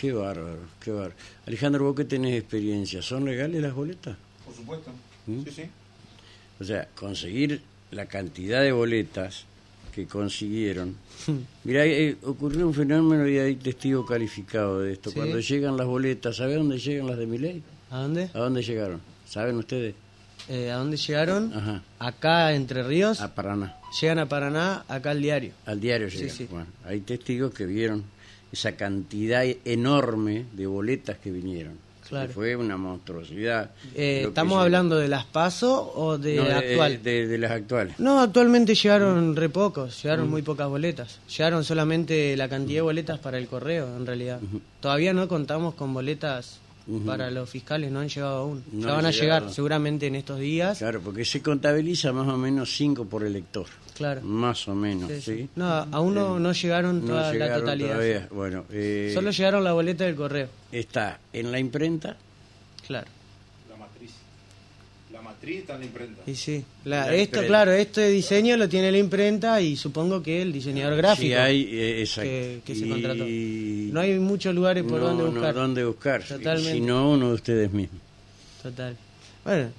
qué 0.00 0.12
bárbaro, 0.12 0.58
qué 0.80 0.90
bárbaro. 0.90 1.14
Alejandro, 1.46 1.84
vos 1.84 1.96
que 1.96 2.04
tenés 2.04 2.38
experiencia, 2.38 3.02
¿son 3.02 3.24
legales 3.24 3.60
las 3.62 3.74
boletas? 3.74 4.16
Por 4.44 4.54
supuesto. 4.54 4.90
¿Mm? 5.26 5.42
Sí, 5.44 5.50
sí. 5.50 5.62
O 6.60 6.64
sea, 6.64 6.88
conseguir 6.94 7.60
la 7.90 8.06
cantidad 8.06 8.62
de 8.62 8.72
boletas 8.72 9.44
que 9.94 10.06
consiguieron. 10.06 10.96
Mira, 11.64 11.82
ocurrió 12.22 12.66
un 12.66 12.74
fenómeno 12.74 13.28
y 13.28 13.38
hay 13.38 13.56
testigo 13.56 14.06
calificado 14.06 14.80
de 14.80 14.92
esto. 14.94 15.10
Sí. 15.10 15.16
Cuando 15.16 15.38
llegan 15.40 15.76
las 15.76 15.86
boletas, 15.86 16.36
¿sabe 16.36 16.54
dónde 16.54 16.78
llegan 16.78 17.06
las 17.06 17.18
de 17.18 17.26
Miley? 17.26 17.62
¿A 17.90 17.98
dónde? 17.98 18.30
¿A 18.32 18.38
dónde 18.38 18.62
llegaron? 18.62 19.00
¿Saben 19.28 19.56
ustedes? 19.56 19.94
Eh, 20.48 20.70
¿A 20.70 20.76
dónde 20.76 20.96
llegaron? 20.96 21.52
Ajá, 21.54 21.82
Acá, 21.98 22.52
Entre 22.54 22.82
Ríos. 22.82 23.20
a 23.20 23.34
Paraná. 23.34 23.76
Llegan 24.00 24.18
a 24.18 24.26
Paraná, 24.26 24.84
acá 24.88 25.10
al 25.10 25.20
diario. 25.22 25.52
Al 25.66 25.80
diario 25.80 26.08
llegan. 26.08 26.30
sí. 26.30 26.46
Bueno, 26.50 26.66
hay 26.84 27.00
testigos 27.00 27.52
que 27.54 27.66
vieron 27.66 28.04
esa 28.50 28.72
cantidad 28.72 29.44
enorme 29.64 30.46
de 30.52 30.66
boletas 30.66 31.18
que 31.18 31.30
vinieron. 31.30 31.74
Claro. 32.08 32.26
Que 32.28 32.34
fue 32.34 32.56
una 32.56 32.76
monstruosidad. 32.76 33.70
Eh, 33.94 34.24
¿Estamos 34.28 34.58
hablando 34.60 34.96
de 34.98 35.08
las 35.08 35.24
PASO 35.24 35.92
o 35.94 36.18
de 36.18 36.36
No, 36.36 36.42
actual? 36.42 37.02
De, 37.02 37.26
de 37.26 37.38
las 37.38 37.52
actuales. 37.52 37.98
No, 37.98 38.20
actualmente 38.20 38.74
llegaron 38.74 39.34
re 39.34 39.48
pocos, 39.48 40.02
llegaron 40.02 40.28
muy 40.28 40.42
pocas 40.42 40.68
boletas. 40.68 41.20
Llegaron 41.34 41.64
solamente 41.64 42.36
la 42.36 42.48
cantidad 42.50 42.78
de 42.78 42.82
boletas 42.82 43.18
para 43.18 43.38
el 43.38 43.46
correo, 43.46 43.96
en 43.96 44.04
realidad. 44.04 44.40
Todavía 44.80 45.14
no 45.14 45.26
contamos 45.28 45.74
con 45.74 45.94
boletas 45.94 46.58
Para 47.06 47.30
los 47.30 47.48
fiscales, 47.48 47.90
no 47.92 48.00
han 48.00 48.08
llegado 48.08 48.36
aún. 48.38 48.64
No 48.72 48.88
ya 48.88 48.94
van 48.94 49.06
a 49.06 49.10
llegar 49.10 49.50
seguramente 49.52 50.06
en 50.08 50.16
estos 50.16 50.38
días. 50.40 50.78
Claro, 50.78 51.00
porque 51.00 51.24
se 51.24 51.40
contabiliza 51.42 52.12
más 52.12 52.26
o 52.28 52.36
menos 52.36 52.74
cinco 52.76 53.04
por 53.04 53.22
elector. 53.24 53.66
Claro. 53.96 54.20
Más 54.22 54.66
o 54.68 54.74
menos, 54.74 55.10
Sí. 55.22 55.48
No, 55.54 55.66
aún 55.68 56.14
no, 56.14 56.38
no 56.40 56.52
llegaron 56.52 57.00
No 57.02 57.06
toda 57.08 57.22
la 57.26 57.32
llegaron 57.32 57.60
totalidad. 57.60 57.92
todavía. 57.94 58.28
Bueno, 58.32 58.64
eh, 58.72 59.10
Solo 59.14 59.30
llegaron 59.30 59.62
la 59.64 59.72
boleta 59.74 60.04
del 60.04 60.16
correo. 60.16 60.48
está 60.72 61.18
en 61.32 61.52
la 61.52 61.58
imprenta. 61.58 62.16
Claro. 62.86 63.06
La 65.42 65.48
matriz. 65.48 65.58
La 65.58 65.58
matriz 65.58 65.58
está 65.58 65.74
en 65.74 65.80
la 65.80 65.86
imprenta. 65.86 66.22
Y 66.30 66.34
sí. 66.34 66.64
La- 66.84 66.96
La 67.06 67.14
esto, 67.14 67.22
imprenta. 67.22 67.46
claro, 67.48 67.72
este 67.72 68.08
diseño 68.08 68.56
lo 68.56 68.68
tiene 68.68 68.92
la 68.92 68.98
imprenta 68.98 69.60
y 69.60 69.76
supongo 69.76 70.22
que 70.22 70.40
el 70.42 70.52
diseñador 70.52 70.96
gráfico. 70.96 71.26
Sí, 71.28 71.34
hay, 71.34 71.62
eh, 71.72 72.00
exacto. 72.00 72.30
que- 72.30 72.60
que 72.64 72.74
se 72.74 72.86
Y- 72.86 72.88
contrató. 72.90 73.24
No 73.94 74.00
hay 74.00 74.18
muchos 74.18 74.54
lugares 74.54 74.84
por 74.84 75.00
no, 75.00 75.08
donde 75.08 75.24
no, 75.24 75.30
buscar. 75.32 75.54
dónde 75.54 75.84
buscar. 75.84 76.22
Totalmente. 76.22 76.72
Sino 76.72 77.10
uno 77.12 77.28
de 77.28 77.34
ustedes 77.34 77.72
mismos. 77.72 78.00
Total. 78.62 78.96
Bueno, 79.44 79.70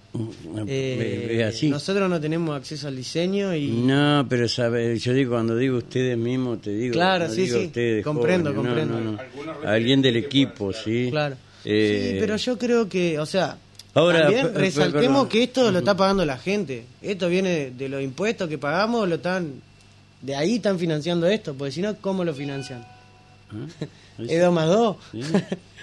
eh, 0.67 1.38
es 1.39 1.55
así. 1.55 1.70
nosotros 1.70 2.10
no 2.10 2.20
tenemos 2.20 2.53
acceso 2.53 2.89
al 2.89 2.98
diseño 2.98 3.55
y 3.55 3.67
No, 3.70 4.25
pero 4.29 4.50
sabe, 4.50 4.98
yo 5.00 5.13
digo, 5.13 5.32
cuando 5.32 5.55
digo 5.55 5.77
ustedes 5.77 6.17
mismos, 6.17 6.62
te 6.62 6.72
digo. 6.72 6.91
Claro, 6.91 7.29
no 7.29 7.34
sí, 7.34 7.43
digo 7.43 7.60
sí. 7.60 7.65
ustedes, 7.67 8.03
Comprendo, 8.03 8.53
jóvenes, 8.53 8.88
comprendo. 8.88 9.00
no, 9.00 9.53
no. 9.63 9.70
Alguien 9.70 10.01
del 10.01 10.17
equipo, 10.17 10.74
sí. 10.74 11.08
claro. 11.12 11.38
Eh, 11.63 12.10
sí, 12.12 12.17
pero 12.20 12.36
yo 12.36 12.58
creo 12.58 12.89
que, 12.89 13.17
o 13.17 13.25
sea, 13.25 13.58
Ahora, 13.96 14.24
también 14.24 14.54
resaltemos 14.56 15.02
perdón. 15.08 15.30
que 15.30 15.44
esto 15.44 15.72
lo 15.72 15.80
está 15.80 15.96
pagando 15.96 16.26
la 16.26 16.38
gente. 16.38 16.86
Esto 17.02 17.30
viene 17.30 17.72
de 17.72 17.90
los 17.90 18.02
impuestos 18.02 18.50
que 18.50 18.58
pagamos, 18.58 19.08
lo 19.08 19.16
están 19.16 19.54
de 20.22 20.36
ahí 20.36 20.56
están 20.56 20.80
financiando 20.80 21.28
esto, 21.28 21.54
porque 21.54 21.72
si 21.74 21.82
no, 21.82 21.96
¿cómo 21.98 22.24
lo 22.24 22.34
financian? 22.34 22.82
¿Ah? 23.52 23.68
Es 24.28 24.40
dos 24.40 24.54
más 24.54 24.68
dos. 24.68 24.98
Sí. 25.12 25.22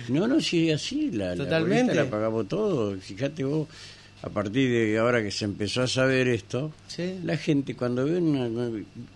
No, 0.08 0.28
no, 0.28 0.40
sí, 0.40 0.70
así, 0.70 1.10
la, 1.10 1.30
la 1.30 1.36
Totalmente. 1.44 1.86
boleta 1.92 2.04
la 2.04 2.10
pagamos 2.10 2.46
todo. 2.48 2.96
Fíjate 2.98 3.42
vos, 3.42 3.66
a 4.22 4.28
partir 4.28 4.70
de 4.70 4.98
ahora 4.98 5.20
que 5.20 5.32
se 5.32 5.44
empezó 5.46 5.82
a 5.82 5.88
saber 5.88 6.28
esto, 6.28 6.72
Sí, 6.86 7.16
la 7.24 7.36
gente 7.36 7.74
cuando 7.74 8.04
ve 8.04 8.18
una, 8.18 8.48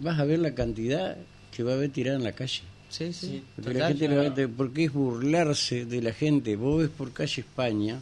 vas 0.00 0.18
a 0.18 0.24
ver 0.24 0.40
la 0.40 0.52
cantidad 0.54 1.16
que 1.56 1.62
va 1.62 1.74
a 1.74 1.76
ver 1.76 1.90
tirada 1.90 2.16
en 2.18 2.24
la 2.24 2.32
calle. 2.32 2.62
sí, 2.90 3.12
sí. 3.12 3.42
Porque 3.54 3.70
total. 3.74 3.78
la 3.78 3.88
gente 3.88 4.08
le 4.08 4.16
va 4.16 4.26
a- 4.44 4.48
porque 4.56 4.84
es 4.86 4.92
burlarse 4.92 5.84
de 5.84 6.02
la 6.02 6.12
gente. 6.12 6.56
Vos 6.56 6.80
ves 6.82 6.90
por 6.90 7.12
calle 7.12 7.40
España, 7.42 8.00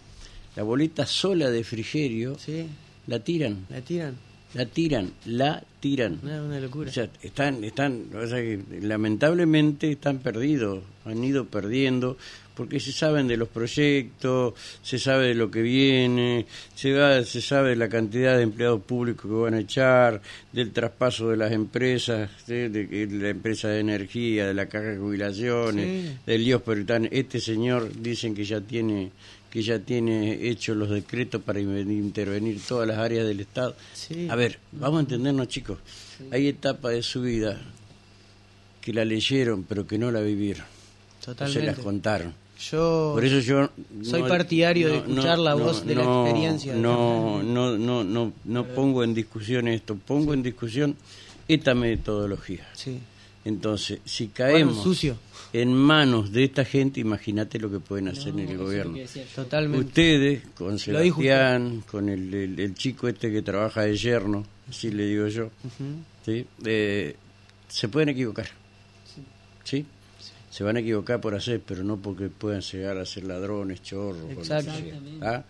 la 0.56 0.62
boleta 0.62 1.06
sola 1.06 1.50
de 1.50 1.64
frigerio, 1.64 2.38
Sí, 2.38 2.66
la 3.06 3.18
tiran, 3.20 3.66
la 3.70 3.80
tiran. 3.80 4.14
la 4.54 4.66
tiran, 4.66 5.10
la 5.26 5.62
tiran. 5.80 6.18
No, 6.22 6.30
es 6.34 6.40
una 6.40 6.56
O 6.58 6.60
locura. 6.60 6.92
sea, 6.92 7.08
están, 7.22 7.64
están, 7.64 8.04
o 8.14 8.26
sea 8.26 8.38
que 8.38 8.60
lamentablemente 8.82 9.90
están 9.90 10.18
perdidos, 10.18 10.82
han 11.04 11.22
ido 11.24 11.46
perdiendo, 11.46 12.16
porque 12.54 12.78
se 12.80 12.92
saben 12.92 13.26
de 13.28 13.36
los 13.38 13.48
proyectos, 13.48 14.54
se 14.82 14.98
sabe 14.98 15.28
de 15.28 15.34
lo 15.34 15.50
que 15.50 15.62
viene, 15.62 16.46
se, 16.74 16.92
va, 16.92 17.24
se 17.24 17.40
sabe 17.40 17.70
de 17.70 17.76
la 17.76 17.88
cantidad 17.88 18.36
de 18.36 18.42
empleados 18.42 18.82
públicos 18.82 19.22
que 19.28 19.34
van 19.36 19.54
a 19.54 19.60
echar, 19.60 20.20
del 20.52 20.70
traspaso 20.70 21.30
de 21.30 21.36
las 21.38 21.50
empresas, 21.52 22.30
de, 22.46 22.68
de- 22.68 22.86
de 22.86 23.16
la 23.18 23.30
empresa 23.30 23.68
de 23.68 23.80
energía, 23.80 24.46
de 24.46 24.54
la 24.54 24.66
caja 24.66 24.88
de 24.88 24.98
jubilaciones, 24.98 26.10
Sí. 26.10 26.16
del 26.26 26.44
Dios, 26.44 26.62
pero 26.64 26.84
este 27.10 27.40
señor 27.40 27.90
dicen 28.00 28.34
que 28.34 28.44
ya 28.44 28.60
tiene 28.60 29.10
que 29.52 29.62
ya 29.62 29.78
tiene 29.78 30.48
hechos 30.48 30.74
los 30.78 30.88
decretos 30.88 31.42
para 31.42 31.60
in- 31.60 31.90
intervenir 31.90 32.58
todas 32.66 32.88
las 32.88 32.96
áreas 32.96 33.26
del 33.26 33.40
Estado. 33.40 33.76
Sí. 33.92 34.26
A 34.30 34.34
ver, 34.34 34.58
vamos 34.72 34.96
a 34.96 35.00
entendernos, 35.02 35.46
chicos. 35.48 35.76
Hay 36.30 36.48
etapas 36.48 36.92
de 36.92 37.02
su 37.02 37.20
vida 37.20 37.60
que 38.80 38.94
la 38.94 39.04
leyeron, 39.04 39.64
pero 39.64 39.86
que 39.86 39.98
no 39.98 40.10
la 40.10 40.20
vivieron. 40.20 40.64
No 40.64 41.20
se 41.20 41.26
Totalmente. 41.26 41.66
las 41.66 41.78
contaron. 41.80 42.34
Yo 42.70 43.10
Por 43.14 43.24
eso 43.26 43.40
yo 43.40 43.68
Soy 44.02 44.22
partidario 44.22 44.88
de 44.88 44.96
escuchar 44.98 45.38
la 45.38 45.54
voz 45.54 45.84
de 45.84 45.96
la 45.96 46.02
experiencia 46.04 46.74
No, 46.74 47.42
no, 47.42 47.76
no, 47.76 48.04
no, 48.04 48.32
no 48.44 48.66
pongo 48.68 49.04
en 49.04 49.12
discusión 49.14 49.68
esto, 49.68 49.96
pongo 49.96 50.32
en 50.32 50.42
discusión 50.42 50.96
esta 51.46 51.74
metodología. 51.74 52.66
sí. 52.74 52.98
Entonces, 53.44 53.98
si 54.04 54.26
Bueno, 54.26 54.34
caemos 54.36 54.82
sucio. 54.82 55.16
en 55.52 55.74
manos 55.74 56.30
de 56.32 56.44
esta 56.44 56.64
gente, 56.64 57.00
imagínate 57.00 57.58
lo 57.58 57.70
que 57.70 57.80
pueden 57.80 58.08
hacer 58.08 58.28
en 58.28 58.38
el 58.48 58.56
gobierno. 58.56 58.96
Totalmente. 59.34 59.86
Ustedes, 59.86 60.42
con. 60.54 60.78
Sebastián, 60.78 61.82
con 61.90 62.08
el, 62.08 62.32
el- 62.32 62.60
el 62.60 62.74
chico 62.74 63.08
este 63.08 63.32
que 63.32 63.42
trabaja 63.42 63.82
de 63.82 63.96
yerno, 63.96 64.44
así 64.70 64.90
le 64.92 65.06
digo 65.06 65.26
yo. 65.28 65.50
¿sí? 66.24 66.46
Eh, 66.64 67.16
se 67.68 67.88
pueden 67.88 68.10
equivocar. 68.10 68.48
¿Sí? 69.64 69.84
Se 70.50 70.64
van 70.64 70.76
a 70.76 70.80
equivocar 70.80 71.20
por 71.20 71.34
hacer, 71.34 71.60
pero 71.66 71.82
no 71.82 71.96
porque 71.96 72.28
puedan 72.28 72.60
llegar 72.60 72.98
a 72.98 73.06
ser 73.06 73.24
ladrones, 73.24 73.82
chorros. 73.82 74.46
sea, 74.46 74.60
¿ah? 75.22 75.42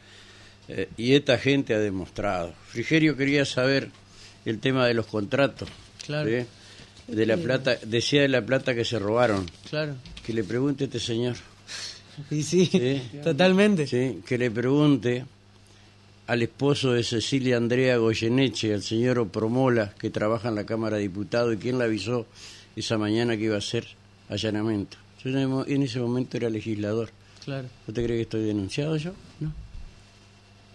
Eh, 0.68 0.88
y 0.96 1.14
esta 1.14 1.38
gente 1.38 1.74
ha 1.74 1.78
demostrado. 1.80 2.54
Frigerio 2.68 3.16
quería 3.16 3.44
saber 3.44 3.90
el 4.44 4.60
tema 4.60 4.86
de 4.86 4.94
los 4.94 5.06
contratos. 5.06 5.68
Claro. 6.06 6.28
¿sí? 6.30 6.46
De 7.08 7.26
la 7.26 7.36
plata, 7.36 7.76
decía 7.84 8.22
de 8.22 8.28
la 8.28 8.42
plata 8.44 8.74
que 8.74 8.84
se 8.84 8.98
robaron. 8.98 9.46
Claro. 9.68 9.94
Que 10.24 10.32
le 10.32 10.44
pregunte 10.44 10.84
a 10.84 10.86
este 10.86 11.00
señor. 11.00 11.36
Y 12.30 12.42
sí, 12.42 12.66
Sí. 12.66 13.00
totalmente. 13.24 13.86
¿sí? 13.86 14.20
que 14.26 14.36
le 14.38 14.50
pregunte 14.50 15.24
al 16.26 16.42
esposo 16.42 16.92
de 16.92 17.02
Cecilia 17.02 17.56
Andrea 17.56 17.96
Goyeneche, 17.96 18.72
al 18.74 18.82
señor 18.82 19.18
Opromola, 19.18 19.94
que 19.98 20.10
trabaja 20.10 20.48
en 20.50 20.54
la 20.54 20.64
Cámara 20.66 20.96
de 20.96 21.02
Diputados, 21.04 21.54
y 21.54 21.56
quién 21.56 21.78
le 21.78 21.84
avisó 21.84 22.26
esa 22.76 22.98
mañana 22.98 23.36
que 23.36 23.44
iba 23.44 23.56
a 23.56 23.60
ser 23.62 23.86
allanamiento. 24.28 24.96
Yo 25.24 25.30
en 25.30 25.36
ese 25.38 25.46
mo- 25.46 25.64
en 25.66 25.82
ese 25.82 26.00
momento 26.00 26.36
era 26.36 26.48
legislador. 26.50 27.10
Claro. 27.44 27.68
¿No 27.86 27.94
te 27.94 28.04
crees 28.04 28.18
que 28.18 28.22
estoy 28.22 28.42
denunciado 28.44 28.96
yo? 28.96 29.12
No. 29.40 29.52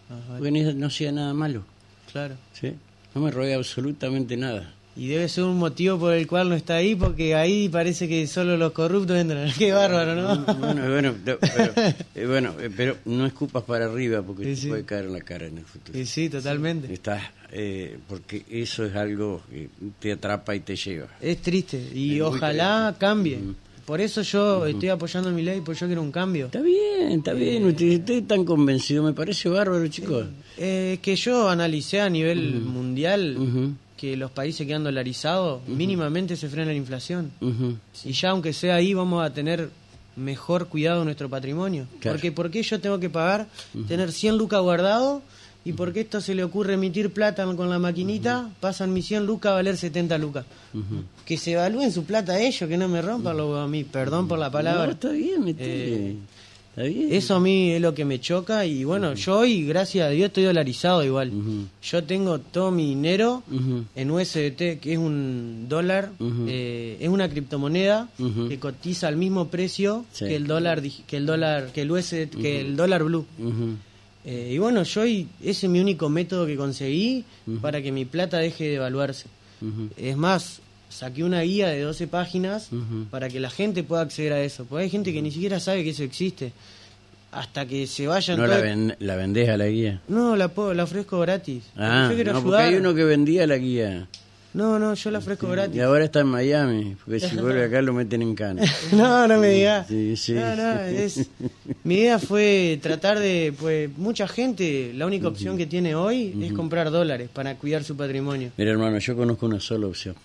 Vale. 0.09 0.39
Porque 0.39 0.51
no 0.73 0.87
hacía 0.87 1.11
nada 1.11 1.33
malo. 1.33 1.63
Claro. 2.11 2.35
¿sí? 2.53 2.73
No 3.13 3.21
me 3.21 3.31
robé 3.31 3.53
absolutamente 3.53 4.35
nada. 4.37 4.73
Y 4.97 5.09
debe 5.09 5.29
ser 5.29 5.43
un 5.43 5.57
motivo 5.57 5.99
por 5.99 6.13
el 6.13 6.25
cual 6.25 6.49
no 6.49 6.55
está 6.55 6.75
ahí, 6.77 6.95
porque 6.95 7.35
ahí 7.35 7.69
parece 7.69 8.07
que 8.07 8.25
solo 8.25 8.57
los 8.57 8.71
corruptos 8.71 9.15
entran. 9.17 9.51
Qué 9.57 9.71
bárbaro, 9.71 10.15
¿no? 10.15 10.55
Bueno, 10.55 10.89
bueno, 10.89 11.13
pero, 11.23 11.39
eh, 12.15 12.25
bueno, 12.25 12.53
eh, 12.59 12.71
pero 12.75 12.97
no 13.05 13.25
escupas 13.27 13.63
para 13.63 13.85
arriba 13.85 14.23
porque 14.23 14.43
Sí, 14.45 14.49
te 14.49 14.55
sí. 14.55 14.67
puede 14.69 14.83
caer 14.85 15.05
en 15.05 15.13
la 15.13 15.21
cara 15.21 15.45
en 15.45 15.59
el 15.59 15.65
futuro. 15.65 15.97
Sí, 15.99 16.05
sí, 16.05 16.29
totalmente. 16.29 16.91
Estás, 16.91 17.21
eh, 17.51 17.97
porque 18.09 18.43
eso 18.49 18.85
es 18.85 18.95
algo 18.95 19.43
que 19.51 19.69
te 19.99 20.13
atrapa 20.13 20.55
y 20.55 20.61
te 20.61 20.75
lleva. 20.75 21.07
Es 21.21 21.41
triste 21.43 21.79
y 21.93 22.15
Es 22.15 22.21
ojalá 22.23 22.95
cambie. 22.97 23.39
Por 23.85 24.01
eso 24.01 24.21
yo 24.21 24.65
estoy 24.65 24.89
apoyando 24.89 25.31
mi 25.31 25.43
ley, 25.43 25.61
porque 25.63 25.79
yo 25.79 25.85
quiero 25.87 26.01
un 26.01 26.11
cambio. 26.11 26.47
Está 26.47 26.61
bien, 26.61 27.11
está 27.19 27.31
bien. 27.33 27.63
Ustedes 27.65 27.99
ustedes 27.99 28.23
están 28.23 28.43
convencidos, 28.43 29.05
me 29.05 29.13
parece 29.13 29.47
bárbaro, 29.47 29.87
chicos. 29.87 30.25
Eh, 30.57 30.97
que 31.01 31.15
yo 31.15 31.47
analicé 31.49 32.01
a 32.01 32.09
nivel 32.09 32.55
mundial 32.61 33.37
que 33.97 34.15
los 34.15 34.31
países 34.31 34.65
que 34.67 34.73
han 34.73 34.83
dolarizado 34.83 35.61
mínimamente 35.67 36.35
se 36.37 36.47
frena 36.49 36.71
la 36.71 36.77
inflación. 36.77 37.31
ujú. 37.41 37.75
Y 38.05 38.13
ya 38.13 38.29
aunque 38.29 38.53
sea 38.53 38.75
ahí 38.75 38.93
vamos 38.93 39.25
a 39.25 39.33
tener 39.33 39.69
mejor 40.15 40.67
cuidado 40.67 40.99
de 40.99 41.05
nuestro 41.05 41.29
patrimonio. 41.29 41.85
Claro. 41.99 42.15
Porque 42.15 42.31
¿por 42.31 42.49
qué 42.51 42.63
yo 42.63 42.79
tengo 42.79 42.99
que 42.99 43.09
pagar, 43.09 43.47
tener 43.87 44.11
100 44.11 44.37
lucas 44.37 44.61
guardado? 44.61 45.21
Y 45.65 45.73
porque 45.73 45.99
esto 46.01 46.21
se 46.21 46.33
le 46.33 46.45
ocurre 46.45 46.75
emitir 46.75 47.11
plata 47.11 47.43
con 47.55 47.69
la 47.69 47.77
maquinita, 47.77 48.49
pasan 48.61 48.93
mis 48.93 49.05
100 49.07 49.25
lucas 49.25 49.51
a 49.51 49.55
valer 49.55 49.75
70 49.75 50.17
lucas. 50.17 50.45
Que 51.25 51.37
se 51.37 51.51
evalúen 51.53 51.91
su 51.91 52.05
plata 52.05 52.39
ellos, 52.39 52.69
que 52.69 52.77
no 52.77 52.87
me 52.87 53.01
rompan 53.01 53.37
a 53.37 53.67
mí, 53.67 53.83
perdón 53.83 54.29
por 54.29 54.39
la 54.39 54.45
No, 54.45 54.51
palabra. 54.53 54.91
está 54.93 55.09
bien, 55.09 55.43
metele. 55.43 56.11
Eh. 56.11 56.15
Eso 56.79 57.35
a 57.35 57.39
mí 57.39 57.71
es 57.71 57.81
lo 57.81 57.95
que 57.95 58.05
me 58.05 58.19
choca 58.21 58.63
y 58.65 58.83
bueno, 58.83 59.15
yo 59.15 59.39
hoy, 59.39 59.65
gracias 59.65 60.05
a 60.07 60.09
Dios, 60.11 60.27
estoy 60.27 60.43
dolarizado 60.43 61.03
igual. 61.03 61.31
Yo 61.81 62.03
tengo 62.03 62.37
todo 62.39 62.69
mi 62.69 62.89
dinero 62.89 63.41
en 63.95 64.11
USDT, 64.11 64.79
que 64.79 64.93
es 64.93 64.97
un 64.99 65.65
dólar, 65.67 66.11
eh, 66.47 66.97
es 66.99 67.09
una 67.09 67.27
criptomoneda 67.29 68.09
que 68.47 68.59
cotiza 68.59 69.07
al 69.07 69.17
mismo 69.17 69.47
precio 69.47 70.05
Sí. 70.11 70.25
que 70.25 70.35
el 70.35 70.45
dólar, 70.45 70.81
que 71.07 71.17
el 71.17 71.25
dólar, 71.25 71.71
que 71.73 71.81
el 71.81 71.91
USDT, 71.91 72.35
que 72.39 72.61
el 72.61 72.75
dólar 72.75 73.03
blue. 73.03 73.25
Eh, 74.25 74.51
y 74.53 74.57
bueno, 74.59 74.83
yo 74.83 75.01
hoy, 75.01 75.27
ese 75.41 75.65
es 75.67 75.71
mi 75.71 75.79
único 75.79 76.09
método 76.09 76.45
que 76.45 76.57
conseguí 76.57 77.23
para 77.61 77.81
que 77.81 77.91
mi 77.91 78.05
plata 78.05 78.37
deje 78.37 78.65
de 78.65 78.75
evaluarse. 78.75 79.25
Es 79.97 80.15
más, 80.15 80.61
saqué 80.89 81.23
una 81.23 81.41
guía 81.41 81.67
de 81.69 81.81
12 81.81 82.07
páginas 82.07 82.69
para 83.09 83.29
que 83.29 83.39
la 83.39 83.49
gente 83.49 83.83
pueda 83.83 84.01
acceder 84.01 84.33
a 84.33 84.41
eso. 84.41 84.65
Porque 84.65 84.83
hay 84.85 84.89
gente 84.89 85.11
que 85.13 85.21
ni 85.21 85.31
siquiera 85.31 85.59
sabe 85.59 85.83
que 85.83 85.91
eso 85.91 86.03
existe. 86.03 86.51
Hasta 87.31 87.65
que 87.65 87.85
se 87.87 88.07
vayan 88.07 88.37
¿No 88.39 88.47
la, 88.47 88.57
ven- 88.59 88.95
la 88.99 89.15
vendés 89.17 89.49
a 89.49 89.57
la 89.57 89.67
guía? 89.67 90.01
No, 90.07 90.35
la, 90.35 90.47
puedo- 90.47 90.73
la 90.73 90.83
ofrezco 90.85 91.19
gratis. 91.19 91.63
Ah, 91.75 92.07
yo 92.09 92.15
quiero 92.15 92.33
no, 92.33 92.41
porque 92.41 92.57
hay 92.61 92.75
uno 92.75 92.95
que 92.95 93.03
vendía 93.03 93.45
la 93.45 93.57
guía. 93.57 94.07
No, 94.53 94.79
no, 94.79 94.93
yo 94.95 95.11
la 95.11 95.19
ofrezco 95.19 95.47
gratis. 95.49 95.75
Y 95.75 95.81
ahora 95.81 96.05
está 96.05 96.21
en 96.21 96.27
Miami, 96.27 96.95
porque 97.03 97.19
si 97.19 97.35
vuelve 97.35 97.63
acá 97.65 97.81
lo 97.81 97.93
meten 97.93 98.21
en 98.23 98.33
cana. 98.33 98.63
No, 98.93 99.27
no 99.27 99.39
me 99.39 99.49
digas. 99.49 99.87
Sí, 99.87 100.15
sí. 100.15 100.33
No, 100.33 100.55
no, 100.55 100.81
es... 100.83 101.29
Mi 101.83 101.95
idea 101.95 102.17
fue 102.17 102.79
tratar 102.81 103.19
de, 103.19 103.53
pues, 103.59 103.89
mucha 103.97 104.27
gente, 104.27 104.93
la 104.95 105.05
única 105.05 105.27
opción 105.27 105.57
que 105.57 105.67
tiene 105.67 105.93
hoy 105.95 106.33
es 106.41 106.53
comprar 106.53 106.89
dólares 106.89 107.29
para 107.31 107.55
cuidar 107.55 107.83
su 107.83 107.95
patrimonio. 107.97 108.51
Mira, 108.57 108.71
hermano, 108.71 108.97
yo 108.99 109.15
conozco 109.17 109.45
una 109.45 109.59
sola 109.59 109.87
opción. 109.87 110.15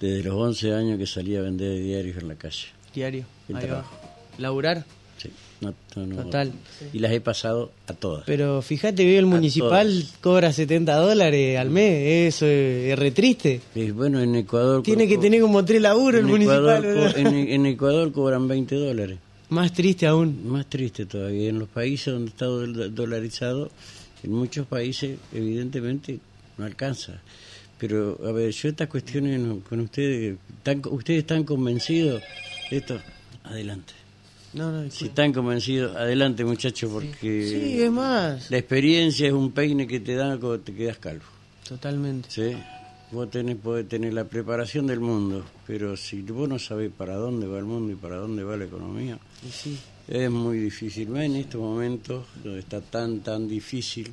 Desde 0.00 0.22
los 0.24 0.34
11 0.34 0.74
años 0.74 0.98
que 0.98 1.06
salí 1.06 1.36
a 1.36 1.40
vender 1.42 1.78
diarios 1.80 2.16
en 2.18 2.28
la 2.28 2.34
calle. 2.34 2.66
Diario. 2.94 3.24
El 3.48 3.56
Ahí 3.56 3.62
va. 3.62 3.68
trabajo. 3.68 3.96
Laburar. 4.38 4.84
Sí, 5.16 5.30
no, 5.60 5.72
no, 5.96 6.06
no. 6.06 6.22
Total. 6.24 6.52
Y 6.92 6.98
las 6.98 7.12
he 7.12 7.20
pasado 7.20 7.70
a 7.86 7.94
todas. 7.94 8.24
Pero 8.26 8.60
fíjate 8.62 9.04
que 9.04 9.16
el 9.18 9.26
municipal 9.26 9.88
todas. 9.88 10.16
cobra 10.20 10.52
70 10.52 10.94
dólares 10.96 11.58
al 11.58 11.70
mes. 11.70 12.34
Eso 12.34 12.46
es, 12.46 12.92
es 12.92 12.98
re 12.98 13.10
triste. 13.12 13.60
Bueno, 13.94 14.20
en 14.20 14.34
Ecuador... 14.34 14.82
Tiene 14.82 15.06
que 15.08 15.16
tener 15.18 15.40
como 15.40 15.64
tres 15.64 15.80
laburos 15.80 16.20
el 16.20 16.26
municipal. 16.26 16.84
En, 17.16 17.28
en 17.34 17.66
Ecuador 17.66 18.10
cobran 18.12 18.46
20 18.48 18.74
dólares. 18.74 19.18
Más 19.50 19.72
triste 19.72 20.06
aún. 20.06 20.46
Más 20.48 20.66
triste 20.66 21.06
todavía. 21.06 21.48
En 21.48 21.58
los 21.60 21.68
países 21.68 22.12
donde 22.12 22.30
está 22.30 22.46
dol- 22.46 22.90
dolarizado, 22.90 23.70
en 24.24 24.32
muchos 24.32 24.66
países, 24.66 25.16
evidentemente, 25.32 26.18
no 26.58 26.64
alcanza. 26.64 27.20
Pero, 27.86 28.18
a 28.26 28.32
ver, 28.32 28.50
yo 28.50 28.70
estas 28.70 28.88
cuestiones 28.88 29.38
con 29.68 29.78
ustedes, 29.80 30.38
¿están, 30.56 30.80
¿ustedes 30.90 31.18
están 31.20 31.44
convencidos 31.44 32.22
de 32.70 32.78
esto? 32.78 32.98
Adelante. 33.42 33.92
No, 34.54 34.72
no, 34.72 34.90
Si 34.90 35.04
están 35.04 35.34
convencidos, 35.34 35.94
adelante 35.94 36.46
muchachos, 36.46 36.90
porque 36.90 37.46
Sí, 37.46 37.82
es 37.82 37.90
más. 37.90 38.50
la 38.50 38.56
experiencia 38.56 39.26
es 39.26 39.34
un 39.34 39.52
peine 39.52 39.86
que 39.86 40.00
te 40.00 40.14
da 40.14 40.28
cuando 40.38 40.60
te 40.60 40.72
quedas 40.72 40.96
calvo. 40.96 41.24
Totalmente. 41.68 42.30
¿sí? 42.30 42.56
Vos 43.12 43.30
tenés, 43.30 43.56
podés 43.56 43.86
tener 43.86 44.14
la 44.14 44.24
preparación 44.24 44.86
del 44.86 45.00
mundo, 45.00 45.44
pero 45.66 45.94
si 45.94 46.22
vos 46.22 46.48
no 46.48 46.58
sabés 46.58 46.90
para 46.90 47.16
dónde 47.16 47.46
va 47.46 47.58
el 47.58 47.66
mundo 47.66 47.92
y 47.92 47.96
para 47.96 48.16
dónde 48.16 48.44
va 48.44 48.56
la 48.56 48.64
economía, 48.64 49.18
sí. 49.52 49.78
es 50.08 50.30
muy 50.30 50.56
difícil. 50.58 51.14
En 51.18 51.36
estos 51.36 51.60
momentos 51.60 52.24
donde 52.42 52.60
está 52.60 52.80
tan, 52.80 53.20
tan 53.20 53.46
difícil 53.46 54.10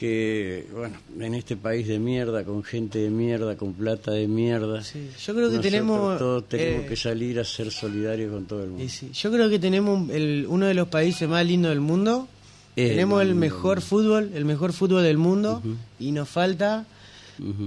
que, 0.00 0.66
bueno, 0.72 0.96
en 1.20 1.34
este 1.34 1.56
país 1.58 1.86
de 1.86 1.98
mierda, 1.98 2.42
con 2.42 2.62
gente 2.64 2.98
de 3.00 3.10
mierda, 3.10 3.54
con 3.58 3.74
plata 3.74 4.12
de 4.12 4.26
mierda, 4.26 4.82
Sí, 4.82 5.10
yo 5.26 5.34
creo 5.34 5.50
que 5.50 5.58
tenemos, 5.58 6.18
todos 6.18 6.48
tenemos 6.48 6.84
eh, 6.84 6.88
que 6.88 6.96
salir 6.96 7.38
a 7.38 7.44
ser 7.44 7.70
solidarios 7.70 8.32
con 8.32 8.46
todo 8.46 8.64
el 8.64 8.70
mundo. 8.70 8.88
Sí, 8.88 9.10
yo 9.12 9.30
creo 9.30 9.50
que 9.50 9.58
tenemos 9.58 10.08
el, 10.08 10.46
uno 10.48 10.64
de 10.64 10.72
los 10.72 10.88
países 10.88 11.28
más 11.28 11.44
lindos 11.44 11.68
del 11.72 11.80
mundo. 11.80 12.28
Tenemos 12.74 13.20
el 13.20 13.34
mejor 13.34 13.82
fútbol, 13.82 14.30
el 14.34 14.46
mejor 14.46 14.72
fútbol 14.72 15.02
del 15.02 15.18
mundo 15.18 15.62
y 15.98 16.12
nos 16.12 16.30
falta 16.30 16.86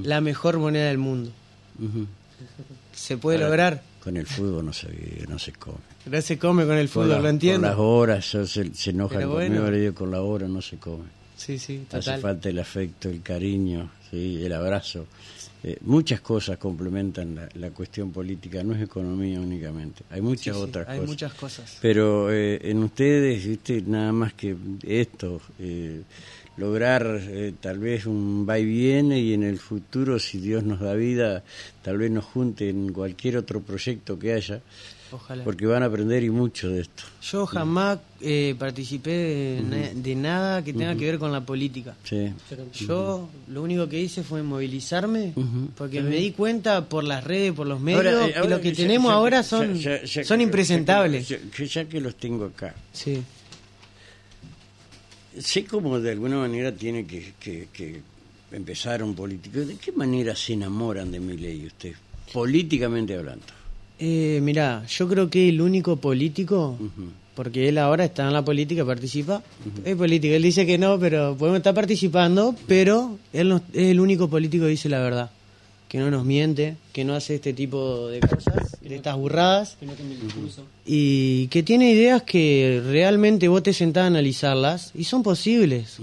la 0.03 0.19
mejor 0.19 0.57
moneda 0.57 0.87
del 0.87 0.97
mundo. 0.97 1.29
Se 2.93 3.17
puede 3.17 3.37
Ahora, 3.37 3.47
lograr. 3.49 3.83
Con 4.03 4.17
el 4.17 4.25
fútbol 4.25 4.65
no 4.65 4.73
se 4.73 4.87
vive, 4.87 5.25
no 5.29 5.37
se 5.37 5.51
come. 5.53 5.77
No 6.07 6.19
se 6.21 6.39
come 6.39 6.65
con 6.65 6.77
el 6.77 6.87
Con 6.87 6.93
fútbol, 6.93 7.09
la- 7.09 7.15
lo 7.17 7.21
Con 7.21 7.29
entiendo. 7.29 7.67
las 7.67 7.77
horas, 7.77 8.25
se, 8.25 8.45
se 8.73 8.89
enojan 8.89 9.21
conmigo, 9.21 9.33
bueno. 9.33 9.69
le 9.69 9.79
digo, 9.81 9.93
con 9.93 10.09
la 10.09 10.21
hora 10.23 10.47
no 10.47 10.61
se 10.63 10.77
come. 10.77 11.05
Sí, 11.35 11.57
sí, 11.57 11.85
Hace 11.91 12.17
falta 12.17 12.49
el 12.49 12.59
afecto, 12.59 13.09
el 13.09 13.21
cariño, 13.21 13.89
¿sí? 14.09 14.43
el 14.43 14.53
abrazo. 14.53 15.07
Eh, 15.65 15.77
muchas 15.81 16.19
cosas 16.21 16.57
complementan 16.57 17.35
la, 17.35 17.49
la 17.55 17.69
cuestión 17.71 18.11
política, 18.11 18.63
no 18.63 18.73
es 18.75 18.81
economía 18.81 19.39
únicamente, 19.39 20.03
hay 20.09 20.19
muchas 20.21 20.55
Sí, 20.55 20.61
sí, 20.61 20.69
otras 20.69 20.87
hay 20.89 20.97
cosas. 20.97 21.09
muchas 21.09 21.33
cosas. 21.33 21.77
Pero 21.81 22.31
eh, 22.31 22.59
en 22.63 22.83
ustedes, 22.83 23.45
¿viste? 23.45 23.81
nada 23.81 24.11
más 24.11 24.33
que 24.33 24.55
esto, 24.85 25.41
eh, 25.59 26.01
lograr 26.57 27.17
eh, 27.29 27.53
tal 27.61 27.79
vez 27.79 28.05
un 28.05 28.45
va 28.47 28.59
y 28.59 28.65
viene 28.65 29.19
y 29.19 29.33
en 29.33 29.43
el 29.43 29.57
futuro, 29.57 30.19
si 30.19 30.37
Dios 30.39 30.63
nos 30.65 30.81
da 30.81 30.93
vida, 30.95 31.43
tal 31.81 31.97
vez 31.97 32.11
nos 32.11 32.25
junte 32.25 32.69
en 32.69 32.91
cualquier 32.91 33.37
otro 33.37 33.61
proyecto 33.61 34.19
que 34.19 34.33
haya, 34.33 34.61
Ojalá. 35.13 35.43
porque 35.43 35.65
van 35.67 35.83
a 35.83 35.85
aprender 35.85 36.23
y 36.23 36.29
mucho 36.31 36.69
de 36.69 36.81
esto. 36.81 37.03
Yo 37.21 37.45
jamás 37.45 37.99
eh, 38.19 38.55
participé 38.57 39.11
de, 39.11 39.91
de 39.95 40.15
nada 40.15 40.63
que 40.63 40.73
tenga 40.73 40.95
que 40.95 41.05
ver 41.05 41.19
con 41.19 41.31
la 41.31 41.41
política. 41.41 41.95
Sí. 42.03 42.33
Yo 42.73 43.29
lo 43.47 43.61
único 43.61 43.87
que 43.87 43.99
hice 44.01 44.23
fue 44.23 44.41
movilizarme 44.41 45.33
porque 45.77 46.01
me 46.01 46.15
di 46.17 46.31
cuenta 46.31 46.83
por 46.89 47.03
las 47.03 47.23
redes, 47.23 47.53
por 47.53 47.67
los 47.67 47.79
medios, 47.79 48.05
Ahora, 48.05 48.27
eh, 48.27 48.41
que 48.41 48.47
lo 48.49 48.59
que 48.61 48.71
ya- 48.71 48.77
tenemos 48.83 49.09
ya- 49.11 49.15
ahora 49.15 49.43
son, 49.43 49.75
ya- 49.75 49.99
son 50.23 50.41
impresentables. 50.41 51.27
Ya, 51.29 51.37
que- 51.55 51.67
ya 51.67 51.85
que 51.85 52.01
los 52.01 52.15
tengo 52.15 52.45
acá, 52.45 52.73
Sí. 52.91 53.21
sé 55.39 55.65
cómo 55.65 55.99
de 55.99 56.11
alguna 56.11 56.37
manera 56.37 56.71
tiene 56.71 57.05
que, 57.05 57.33
que, 57.39 57.67
que 57.73 58.01
empezar 58.51 59.01
un 59.03 59.15
político. 59.15 59.59
¿De 59.59 59.75
qué 59.77 59.91
manera 59.91 60.35
se 60.35 60.53
enamoran 60.53 61.11
de 61.11 61.19
mi 61.19 61.37
ley 61.37 61.65
usted, 61.65 61.93
políticamente 62.31 63.15
hablando? 63.15 63.45
Eh, 64.05 64.39
mirá, 64.41 64.83
yo 64.87 65.07
creo 65.07 65.29
que 65.29 65.47
el 65.47 65.61
único 65.61 65.95
político, 65.95 66.77
porque 67.35 67.69
él 67.69 67.77
ahora 67.77 68.03
está 68.03 68.27
en 68.27 68.33
la 68.33 68.43
política, 68.43 68.83
participa, 68.83 69.41
es 69.85 69.95
político. 69.95 70.33
Él 70.35 70.43
dice 70.43 70.65
que 70.65 70.77
no, 70.77 70.99
pero 70.99 71.37
podemos 71.37 71.57
estar 71.59 71.73
participando, 71.73 72.53
pero 72.67 73.17
él 73.31 73.47
no- 73.47 73.61
es 73.71 73.87
el 73.91 74.01
único 74.01 74.27
político 74.29 74.65
que 74.65 74.71
dice 74.71 74.89
la 74.89 74.99
verdad. 74.99 75.29
Que 75.87 75.99
no 75.99 76.09
nos 76.11 76.25
miente, 76.25 76.75
que 76.91 77.05
no 77.05 77.13
hace 77.13 77.35
este 77.35 77.53
tipo 77.53 78.07
de 78.09 78.19
cosas, 78.19 78.77
de 78.81 78.95
estas 78.95 79.15
burradas. 79.15 79.77
Y 80.85 81.47
que 81.47 81.63
tiene 81.63 81.91
ideas 81.91 82.23
que 82.23 82.81
realmente 82.85 83.47
vos 83.47 83.63
te 83.63 83.71
sentás 83.73 84.03
a 84.03 84.07
analizarlas 84.07 84.91
y 84.95 85.03
son 85.05 85.23
posibles. 85.23 85.97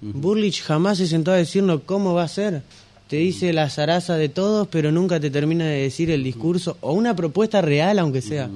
Burlich 0.00 0.62
jamás 0.62 0.98
se 0.98 1.06
sentó 1.06 1.30
a 1.30 1.36
decirnos 1.36 1.82
cómo 1.86 2.14
va 2.14 2.24
a 2.24 2.28
ser. 2.28 2.62
Te 3.08 3.16
dice 3.16 3.52
la 3.52 3.70
zaraza 3.70 4.16
de 4.16 4.28
todos, 4.28 4.66
pero 4.68 4.90
nunca 4.90 5.20
te 5.20 5.30
termina 5.30 5.64
de 5.64 5.82
decir 5.82 6.10
el 6.10 6.24
discurso 6.24 6.76
o 6.80 6.92
una 6.92 7.14
propuesta 7.14 7.62
real, 7.62 7.98
aunque 7.98 8.20
sea. 8.20 8.50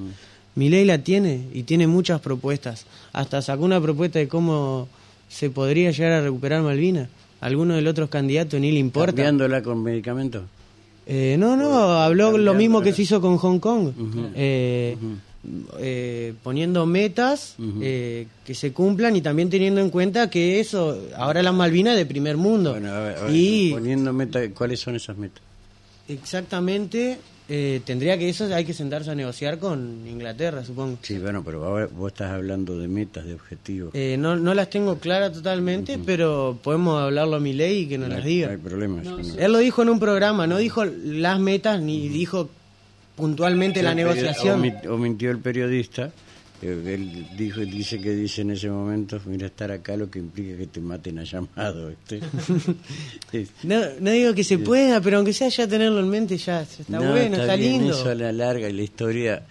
Milei 0.55 0.83
la 0.83 0.97
tiene 0.97 1.47
y 1.53 1.63
tiene 1.63 1.87
muchas 1.87 2.19
propuestas. 2.19 2.85
Hasta 3.13 3.41
sacó 3.41 3.63
una 3.63 3.79
propuesta 3.79 4.19
de 4.19 4.27
cómo 4.27 4.89
se 5.29 5.49
podría 5.49 5.91
llegar 5.91 6.11
a 6.11 6.21
recuperar 6.21 6.61
Malvinas. 6.61 7.07
Algunos 7.39 7.77
de 7.77 7.81
los 7.81 7.91
otros 7.91 8.09
candidatos 8.09 8.59
ni 8.59 8.71
le 8.71 8.79
importa. 8.79 9.13
¿Cambiándola 9.13 9.63
con 9.63 9.81
medicamentos? 9.81 10.43
Eh, 11.07 11.35
no, 11.39 11.55
no, 11.55 11.93
habló 11.93 12.37
lo 12.37 12.53
mismo 12.53 12.81
que 12.81 12.93
se 12.93 13.03
hizo 13.03 13.21
con 13.21 13.37
Hong 13.37 13.59
Kong. 13.59 13.91
Eh, 14.35 14.97
eh, 15.79 16.33
poniendo 16.43 16.85
metas 16.85 17.55
eh, 17.81 18.27
que 18.45 18.53
se 18.53 18.71
cumplan 18.73 19.15
y 19.15 19.21
también 19.21 19.49
teniendo 19.49 19.81
en 19.81 19.89
cuenta 19.89 20.29
que 20.29 20.59
eso, 20.59 20.97
ahora 21.15 21.41
las 21.41 21.53
Malvinas 21.53 21.95
de 21.95 22.05
primer 22.05 22.37
mundo. 22.37 22.71
Bueno, 22.71 22.91
a 22.91 22.99
ver, 22.99 23.17
a 23.17 23.23
ver, 23.23 23.35
y 23.35 23.71
poniendo 23.71 24.13
meta, 24.13 24.39
¿cuáles 24.51 24.79
son 24.79 24.95
esas 24.95 25.17
metas? 25.17 25.41
exactamente 26.07 27.19
eh, 27.53 27.81
tendría 27.83 28.17
que 28.17 28.29
eso 28.29 28.45
hay 28.55 28.63
que 28.63 28.73
sentarse 28.73 29.11
a 29.11 29.15
negociar 29.15 29.59
con 29.59 30.07
Inglaterra, 30.07 30.63
supongo. 30.63 30.99
Sí, 31.01 31.17
bueno, 31.17 31.43
pero 31.43 31.65
ahora 31.65 31.89
vos 31.91 32.13
estás 32.13 32.31
hablando 32.31 32.79
de 32.79 32.87
metas, 32.87 33.25
de 33.25 33.33
objetivos. 33.33 33.93
Eh, 33.93 34.15
no, 34.17 34.37
no 34.37 34.53
las 34.53 34.69
tengo 34.69 34.99
claras 34.99 35.33
totalmente, 35.33 35.99
pero 36.05 36.57
podemos 36.63 37.01
hablarlo 37.01 37.35
a 37.35 37.39
mi 37.41 37.51
ley 37.51 37.79
y 37.79 37.87
que 37.87 37.97
nos 37.97 38.07
No 38.07 38.15
las 38.15 38.23
diga. 38.23 38.47
No 38.47 38.53
hay 38.53 38.59
problema. 38.59 38.95
No, 38.97 39.01
eso 39.01 39.17
no. 39.17 39.23
sí. 39.25 39.31
Él 39.37 39.51
lo 39.51 39.57
dijo 39.57 39.81
en 39.81 39.89
un 39.89 39.99
programa, 39.99 40.47
no 40.47 40.57
dijo 40.59 40.85
las 40.85 41.41
metas 41.41 41.81
ni 41.81 42.07
dijo 42.07 42.49
puntualmente 43.15 43.81
la 43.83 43.93
negociación. 43.95 44.61
omit- 44.61 44.85
O 44.87 44.97
mintió 44.97 45.31
el 45.31 45.39
periodista. 45.39 46.11
eh, 46.63 46.93
Él 46.93 47.27
dijo, 47.37 47.61
dice 47.61 47.99
que 47.99 48.11
dice 48.11 48.41
en 48.41 48.51
ese 48.51 48.69
momento, 48.69 49.19
mira, 49.25 49.47
estar 49.47 49.71
acá 49.71 49.95
lo 49.97 50.11
que 50.11 50.19
implica 50.19 50.55
que 50.57 50.67
te 50.67 50.79
maten 50.79 51.17
a 51.19 51.23
llamado. 51.23 51.91
Sí. 52.07 52.19
No, 53.63 53.81
no 53.99 54.11
digo 54.11 54.33
que 54.33 54.43
se 54.43 54.57
pueda, 54.57 54.99
pero 55.01 55.17
aunque 55.17 55.33
sea 55.33 55.49
ya 55.49 55.67
tenerlo 55.67 55.99
en 56.01 56.09
mente, 56.09 56.37
ya, 56.37 56.63
ya 56.63 56.81
está 56.81 56.99
No, 56.99 57.11
bueno, 57.11 57.37
está, 57.37 57.55
bien, 57.55 57.73
lindo. 57.83 57.93
Eso 57.93 58.09
a 58.09 58.15
la 58.15 58.31
larga 58.31 58.69
y 58.69 58.73
la 58.73 58.81
historia, 58.81 59.43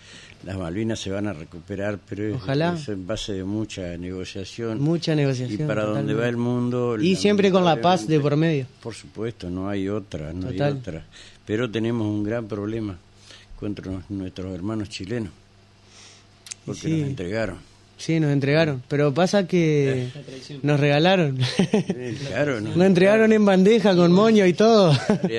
las 0.45 0.57
Malvinas 0.57 1.01
se 1.01 1.11
van 1.11 1.27
a 1.27 1.33
recuperar, 1.33 1.99
pero 2.09 2.37
Ojalá. 2.37 2.75
es 2.81 2.89
en 2.89 3.07
base 3.07 3.33
de 3.33 3.45
mucha 3.45 3.97
negociación. 3.97 4.81
Mucha 4.81 5.15
negociación. 5.15 5.61
y 5.63 5.67
para 5.67 5.83
donde 5.85 6.13
totalmente. 6.13 6.23
va 6.23 6.29
el 6.29 6.37
mundo. 6.37 6.97
Y 7.01 7.17
siempre 7.17 7.51
con 7.51 7.65
la 7.65 7.81
paz 7.81 8.07
de 8.07 8.21
por 8.21 8.37
medio. 8.37 8.67
Por 8.83 8.95
supuesto, 8.95 9.49
no 9.51 9.69
hay 9.69 9.89
otra, 9.89 10.33
no 10.33 10.49
Total. 10.49 10.73
hay 10.75 10.79
otra. 10.79 11.05
Pero 11.47 11.71
tenemos 11.71 12.07
un 12.07 12.23
gran 12.23 12.47
problema 12.47 12.97
contra 13.61 13.91
nos- 13.93 14.09
nuestros 14.11 14.53
hermanos 14.55 14.89
chilenos, 14.89 15.31
porque 16.67 16.81
sí. 16.81 16.91
nos 17.01 17.09
entregaron. 17.11 17.59
Sí, 17.99 18.19
nos 18.19 18.33
entregaron. 18.33 18.83
Pero 18.89 19.13
pasa 19.13 19.47
que 19.47 20.09
nos 20.63 20.81
regalaron. 20.81 21.39
Eh, 21.59 22.17
claro, 22.29 22.59
nos 22.63 22.75
Nos 22.75 22.87
entregaron 22.87 23.31
en 23.35 23.45
bandeja 23.45 23.95
con 23.95 24.11
moño 24.11 24.47
y 24.47 24.55
todo. 24.55 24.91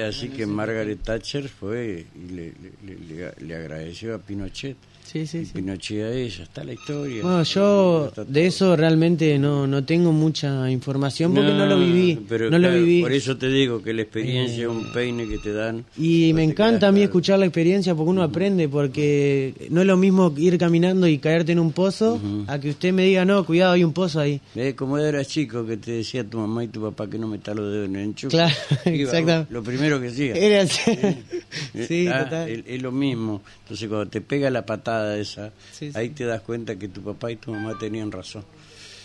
Así 0.07 0.29
que 0.29 0.45
Margaret 0.45 0.99
Thatcher 1.03 1.49
fue 1.49 2.05
y 2.15 2.31
le, 2.31 2.53
le- 2.85 2.95
le- 2.95 3.15
le- 3.39 3.45
le 3.47 3.55
agradeció 3.55 4.13
a 4.13 4.19
Pinochet. 4.19 4.77
Sí, 5.11 5.27
sí, 5.27 5.39
y 5.39 5.45
sí. 5.45 5.51
Pinochet 5.55 6.13
ella, 6.13 6.43
está 6.43 6.63
la 6.63 6.71
historia. 6.71 7.21
Bueno, 7.21 7.43
yo 7.43 8.09
de 8.25 8.45
eso 8.45 8.77
realmente 8.77 9.37
no, 9.37 9.67
no 9.67 9.83
tengo 9.83 10.13
mucha 10.13 10.71
información 10.71 11.33
porque 11.33 11.51
no, 11.51 11.65
lo 11.65 11.77
viví. 11.77 12.17
pero 12.29 12.49
no 12.49 12.57
lo 12.57 12.69
claro, 12.69 12.81
viví. 12.81 13.01
Por 13.01 13.11
eso 13.11 13.35
te 13.35 13.49
digo 13.49 13.83
que 13.83 13.93
la 13.93 14.03
experiencia 14.03 14.63
es 14.63 14.69
un 14.69 14.89
peine 14.93 15.27
que 15.27 15.37
te 15.39 15.51
dan. 15.51 15.83
Y 15.97 16.31
me 16.33 16.45
no 16.45 16.51
encanta 16.51 16.87
a 16.87 16.91
mí 16.93 16.99
claro. 16.99 17.09
escuchar 17.09 17.39
la 17.39 17.45
experiencia 17.45 17.93
porque 17.93 18.09
uno 18.09 18.23
aprende, 18.23 18.69
porque 18.69 19.53
no 19.69 19.81
es 19.81 19.87
lo 19.87 19.97
mismo 19.97 20.33
ir 20.37 20.57
caminando 20.57 21.05
y 21.07 21.17
caerte 21.17 21.51
en 21.51 21.59
un 21.59 21.73
pozo 21.73 22.17
a 22.47 22.57
que 22.59 22.69
usted 22.69 22.93
me 22.93 23.03
diga, 23.03 23.25
no, 23.25 23.45
cuidado, 23.45 23.73
hay 23.73 23.83
un 23.83 23.91
pozo 23.91 24.21
ahí. 24.21 24.39
Eh, 24.55 24.75
como 24.75 24.97
eras 24.97 25.27
chico 25.27 25.65
que 25.65 25.75
te 25.75 25.91
decía 25.91 26.23
tu 26.23 26.37
mamá 26.37 26.63
y 26.63 26.69
tu 26.69 26.81
papá 26.81 27.09
que 27.09 27.19
no 27.19 27.27
metas 27.27 27.53
los 27.53 27.69
dedos 27.69 27.89
en 27.89 27.95
el 27.97 28.03
enchufe. 28.03 28.37
Claro, 28.37 28.55
exactamente. 28.85 29.53
Lo 29.53 29.61
primero 29.61 29.99
que 29.99 30.07
hacía. 30.07 30.35
Era 30.35 30.61
así. 30.61 30.89
Eh, 30.89 31.23
sí, 31.85 32.07
ah, 32.07 32.23
total. 32.23 32.49
Es, 32.49 32.63
es 32.65 32.81
lo 32.81 32.93
mismo. 32.93 33.41
Entonces 33.63 33.89
cuando 33.89 34.09
te 34.09 34.21
pega 34.21 34.49
la 34.49 34.65
patada 34.65 35.00
esa, 35.17 35.51
Sí, 35.71 35.91
sí. 35.91 35.97
ahí 35.97 36.09
te 36.09 36.25
das 36.25 36.41
cuenta 36.41 36.75
que 36.77 36.87
tu 36.87 37.01
papá 37.01 37.31
y 37.31 37.35
tu 37.37 37.51
mamá 37.51 37.77
tenían 37.79 38.11
razón. 38.11 38.43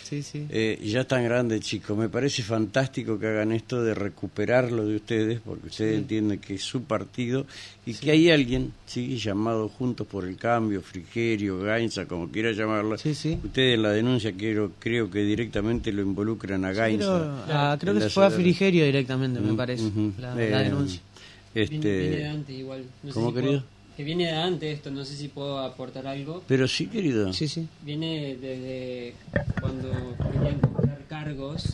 Sí, 0.03 0.23
sí. 0.23 0.45
Eh, 0.49 0.79
ya 0.85 1.01
están 1.01 1.25
grandes, 1.25 1.59
chicos. 1.59 1.97
Me 1.97 2.07
parece 2.07 2.41
fantástico 2.41 3.19
que 3.19 3.27
hagan 3.27 3.51
esto 3.51 3.83
de 3.83 3.93
recuperarlo 3.93 4.85
de 4.85 4.95
ustedes, 4.95 5.41
porque 5.43 5.67
ustedes 5.67 5.97
entienden 5.97 6.39
que 6.39 6.53
es 6.55 6.63
su 6.63 6.83
partido 6.83 7.45
y 7.85 7.93
que 7.93 8.11
hay 8.11 8.29
alguien, 8.31 8.71
sí, 8.85 9.17
llamado 9.17 9.67
Juntos 9.67 10.07
por 10.07 10.23
el 10.23 10.37
Cambio, 10.37 10.81
Frigerio, 10.81 11.59
Gainza, 11.59 12.05
como 12.05 12.29
quiera 12.29 12.53
llamarlo. 12.53 12.97
Sí, 12.97 13.13
sí. 13.13 13.37
Ustedes 13.43 13.75
en 13.75 13.81
la 13.83 13.91
denuncia 13.91 14.31
quiero, 14.31 14.71
creo 14.79 15.11
que 15.11 15.25
directamente 15.25 15.91
lo 15.91 16.03
involucran 16.03 16.63
a 16.63 16.71
Gainza. 16.71 17.05
Creo, 17.05 17.43
ah, 17.57 17.77
creo 17.77 17.93
que 17.93 17.99
se 18.01 18.09
fue 18.09 18.25
a 18.27 18.29
Frigerio 18.29 18.85
directamente, 18.85 19.41
me 19.41 19.53
parece, 19.55 19.91
la, 20.21 20.41
Eh, 20.41 20.51
la 20.51 20.59
denuncia. 20.63 21.01
Este, 21.53 22.25
antes 22.27 22.55
igual. 22.57 22.85
No 23.03 23.09
sé 23.09 23.13
¿Cómo, 23.13 23.29
si 23.29 23.35
querido? 23.35 23.51
puedo- 23.59 23.76
que 23.97 24.03
viene 24.03 24.25
de 24.27 24.31
antes 24.35 24.75
esto, 24.75 24.91
no 24.91 25.03
sé 25.03 25.15
si 25.17 25.27
puedo 25.27 25.57
aportar 25.59 26.05
algo. 26.07 26.43
pero 26.47 26.67
sí, 26.67 26.85
querido. 26.87 27.33
Sí, 27.33 27.47
sí. 27.47 27.67
Viene 27.83 28.37
desde 28.39 29.15
cuando 29.59 29.89
querían 30.31 30.59
comprar 30.59 30.99
cargos 31.09 31.67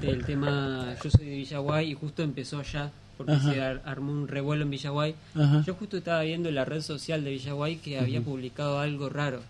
del 0.00 0.24
tema 0.24 0.94
Yo 1.02 1.10
soy 1.10 1.26
de 1.26 1.36
Villaguay 1.36 1.90
y 1.90 1.94
justo 1.94 2.22
empezó 2.22 2.60
allá 2.60 2.90
porque 3.18 3.32
Ajá. 3.32 3.52
se 3.52 3.60
ar- 3.60 3.82
armó 3.84 4.12
un 4.12 4.28
revuelo 4.28 4.62
en 4.62 4.70
Villaguay. 4.70 5.14
Ajá. 5.34 5.62
Yo 5.66 5.74
justo 5.74 5.96
estaba 5.98 6.22
viendo 6.22 6.48
en 6.48 6.54
la 6.54 6.64
red 6.64 6.80
social 6.82 7.22
de 7.24 7.30
Villaguay 7.30 7.76
que 7.76 7.98
había 7.98 8.20
publicado 8.22 8.78
algo 8.78 9.08
raro, 9.10 9.40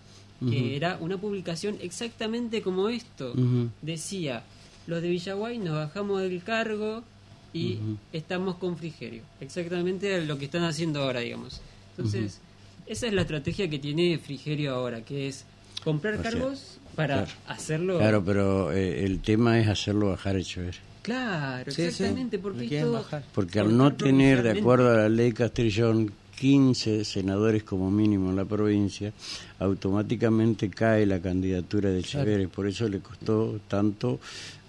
que 0.48 0.74
era 0.76 0.96
una 1.00 1.18
publicación 1.18 1.76
exactamente 1.82 2.62
como 2.62 2.88
esto. 2.88 3.34
Decía, 3.82 4.42
los 4.86 5.02
de 5.02 5.08
Villaguay 5.10 5.58
nos 5.58 5.74
bajamos 5.74 6.22
del 6.22 6.42
cargo 6.42 7.04
y 7.52 7.78
estamos 8.12 8.56
con 8.56 8.76
Frigerio. 8.78 9.22
Exactamente 9.40 10.24
lo 10.24 10.38
que 10.38 10.46
están 10.46 10.64
haciendo 10.64 11.02
ahora, 11.02 11.20
digamos. 11.20 11.60
Entonces, 12.04 12.40
esa 12.86 13.06
es 13.06 13.12
la 13.12 13.22
estrategia 13.22 13.68
que 13.70 13.78
tiene 13.78 14.18
Frigerio 14.18 14.74
ahora, 14.74 15.00
que 15.02 15.28
es 15.28 15.44
comprar 15.84 16.14
O 16.14 16.22
sea, 16.22 16.30
cargos 16.30 16.78
para 16.96 17.24
claro. 17.24 17.30
hacerlo... 17.46 17.98
Claro, 17.98 18.24
pero 18.24 18.72
eh, 18.72 19.04
el 19.04 19.20
tema 19.20 19.58
es 19.60 19.68
hacerlo 19.68 20.08
bajar 20.10 20.36
el 20.36 20.44
chover. 20.44 20.76
Claro, 21.02 21.70
Sí, 21.70 21.82
sí. 21.82 21.88
exactamente, 21.88 22.36
Lo 22.36 22.42
porque 22.42 22.66
quieren 22.68 22.86
esto- 22.88 22.92
bajar. 22.92 23.24
Porque 23.34 23.60
al 23.60 23.76
no 23.76 23.94
tener, 23.94 24.42
de 24.42 24.50
acuerdo 24.58 24.90
a 24.90 24.94
la 24.96 25.08
ley 25.08 25.32
Castrillón, 25.32 26.12
15 26.38 27.04
senadores 27.04 27.62
como 27.64 27.90
mínimo 27.90 28.30
en 28.30 28.36
la 28.36 28.44
provincia, 28.46 29.12
automáticamente 29.58 30.68
cae 30.70 31.06
la 31.06 31.20
candidatura 31.20 31.90
de 31.90 32.02
Cheveres. 32.02 32.48
Por 32.48 32.66
eso 32.66 32.88
le 32.88 33.00
costó 33.00 33.60
tanto 33.68 34.20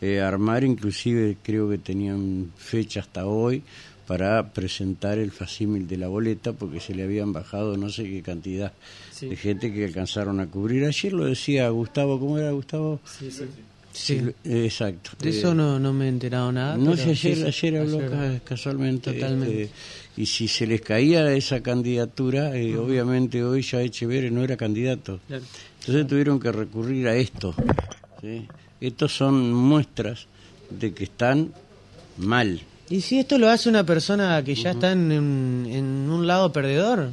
eh, 0.01 0.19
armar, 0.21 0.63
inclusive 0.63 1.37
creo 1.41 1.69
que 1.69 1.77
tenían 1.77 2.51
fecha 2.57 2.99
hasta 3.01 3.25
hoy 3.25 3.63
para 4.07 4.51
presentar 4.53 5.17
el 5.19 5.31
facímil 5.31 5.87
de 5.87 5.97
la 5.97 6.07
boleta 6.07 6.53
porque 6.53 6.79
se 6.79 6.93
le 6.93 7.03
habían 7.03 7.31
bajado 7.33 7.77
no 7.77 7.89
sé 7.89 8.03
qué 8.03 8.21
cantidad 8.21 8.73
Sí. 9.11 9.27
de 9.27 9.35
gente 9.35 9.71
que 9.71 9.85
alcanzaron 9.85 10.39
a 10.39 10.47
cubrir. 10.47 10.83
Ayer 10.85 11.13
lo 11.13 11.25
decía 11.25 11.69
Gustavo, 11.69 12.19
¿cómo 12.19 12.37
era 12.39 12.51
Gustavo? 12.51 12.99
Sí, 13.05 13.29
sí. 13.31 13.43
Sí. 13.93 14.21
Eh, 14.45 14.63
exacto. 14.65 15.11
De 15.19 15.29
Eh, 15.29 15.37
eso 15.37 15.53
no, 15.53 15.77
no 15.77 15.91
me 15.93 16.05
he 16.05 16.07
enterado 16.09 16.51
nada. 16.51 16.77
no 16.77 16.95
sé, 16.97 17.11
ayer, 17.11 17.45
ayer 17.45 17.77
habló 17.77 17.97
ayer. 17.99 18.09
ca- 18.09 18.39
casualmente. 18.45 19.11
Totalmente. 19.13 19.63
este, 19.63 19.75
y 20.17 20.25
si 20.25 20.47
se 20.47 20.65
les 20.65 20.79
caía 20.81 21.31
esa 21.33 21.61
candidatura, 21.61 22.55
eh, 22.57 22.75
obviamente 22.77 23.43
hoy 23.43 23.61
ya 23.61 23.81
Echeverri 23.81 24.31
no 24.31 24.43
era 24.43 24.55
candidato. 24.57 25.19
Claro. 25.27 25.43
Entonces 25.81 26.07
tuvieron 26.07 26.39
que 26.39 26.51
recurrir 26.51 27.07
a 27.09 27.15
esto. 27.15 27.53
¿sí? 28.21 28.47
Estos 28.79 29.13
son 29.15 29.53
muestras 29.53 30.25
de 30.69 30.93
que 30.93 31.03
están 31.03 31.51
mal. 32.17 32.61
Y 32.91 33.01
si 33.01 33.19
esto 33.19 33.37
lo 33.37 33.49
hace 33.49 33.69
una 33.69 33.85
persona 33.85 34.43
que 34.43 34.53
ya 34.53 34.71
está 34.71 34.91
en, 34.91 35.11
en- 35.11 35.65
en 35.69 35.85
un 36.09 36.27
lado 36.27 36.51
perdedor, 36.51 37.11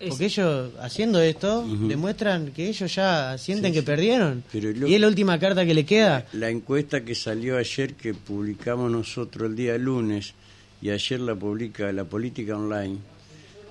Es- 0.00 0.08
porque 0.10 0.24
ellos 0.26 0.72
haciendo 0.80 1.20
esto 1.20 1.64
demuestran 1.88 2.50
que 2.52 2.68
ellos 2.68 2.92
ya 2.94 3.38
sienten 3.38 3.72
que 3.72 3.82
perdieron. 3.82 4.42
Pero 4.52 4.72
lo- 4.72 4.88
y 4.88 4.94
es 4.94 5.00
la 5.00 5.06
última 5.08 5.38
carta 5.38 5.64
que 5.64 5.72
le 5.72 5.86
queda. 5.86 6.26
La 6.32 6.50
encuesta 6.50 7.04
que 7.04 7.14
salió 7.14 7.56
ayer, 7.56 7.94
que 7.94 8.12
publicamos 8.12 8.90
nosotros 8.90 9.48
el 9.50 9.56
día 9.56 9.78
lunes, 9.78 10.34
y 10.82 10.90
ayer 10.90 11.20
la 11.20 11.34
publica 11.36 11.90
la 11.92 12.04
Política 12.04 12.56
Online, 12.56 12.96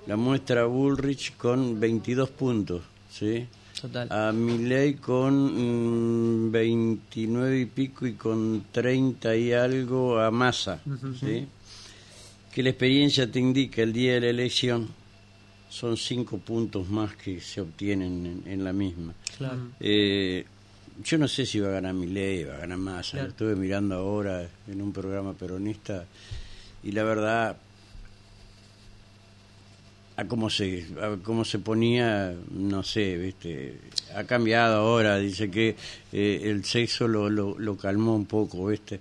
la 0.08 0.16
muestra 0.16 0.62
a 0.62 0.66
Bullrich 0.66 1.36
con 1.36 1.80
22 1.80 2.30
puntos, 2.30 2.82
¿sí? 3.12 3.46
Total. 3.84 4.08
A 4.10 4.32
Milei 4.32 4.94
con 4.96 6.48
mm, 6.48 6.52
29 6.52 7.60
y 7.60 7.66
pico 7.66 8.08
y 8.08 8.14
con 8.14 8.64
30 8.72 9.36
y 9.36 9.52
algo 9.52 10.20
a 10.20 10.32
Massa, 10.32 10.80
¿sí? 11.20 11.46
Que 12.50 12.64
la 12.64 12.70
experiencia 12.70 13.30
te 13.30 13.40
indica 13.40 13.82
el 13.82 13.92
día 13.92 14.14
de 14.14 14.22
la 14.22 14.30
elección 14.30 14.88
son 15.70 15.98
cinco 15.98 16.38
puntos 16.38 16.88
más 16.88 17.16
que 17.16 17.42
se 17.42 17.60
obtienen 17.60 18.26
en, 18.26 18.44
en 18.46 18.64
la 18.64 18.72
misma. 18.72 19.14
Claro. 19.38 19.72
Eh, 19.80 20.46
yo 21.04 21.18
no 21.18 21.28
sé 21.28 21.46
si 21.46 21.60
va 21.60 21.70
a 21.70 21.72
ganar 21.72 21.94
Milei, 21.94 22.46
va 22.46 22.56
a 22.56 22.60
ganar 22.60 22.78
Massa. 22.78 23.18
Lo 23.18 23.30
estuve 23.30 23.56
mirando 23.56 23.96
ahora 23.96 24.48
en 24.68 24.82
un 24.82 24.94
programa 24.94 25.34
peronista 25.34 26.06
y 26.84 26.92
la 26.92 27.04
verdad, 27.04 27.58
a 30.24 30.28
cómo 30.28 30.50
se, 30.50 30.86
a 31.02 31.18
cómo 31.24 31.46
se 31.46 31.60
ponía, 31.60 32.34
no 32.52 32.84
sé, 32.84 33.18
viste, 33.18 33.78
ha 34.16 34.24
cambiado 34.24 34.76
ahora. 34.78 35.18
Dice 35.18 35.50
que 35.52 35.76
eh, 36.12 36.42
el 36.44 36.64
sexo 36.66 37.08
lo, 37.08 37.30
lo, 37.30 37.78
calmó 37.78 38.16
un 38.16 38.26
poco, 38.26 38.68
viste. 38.68 39.00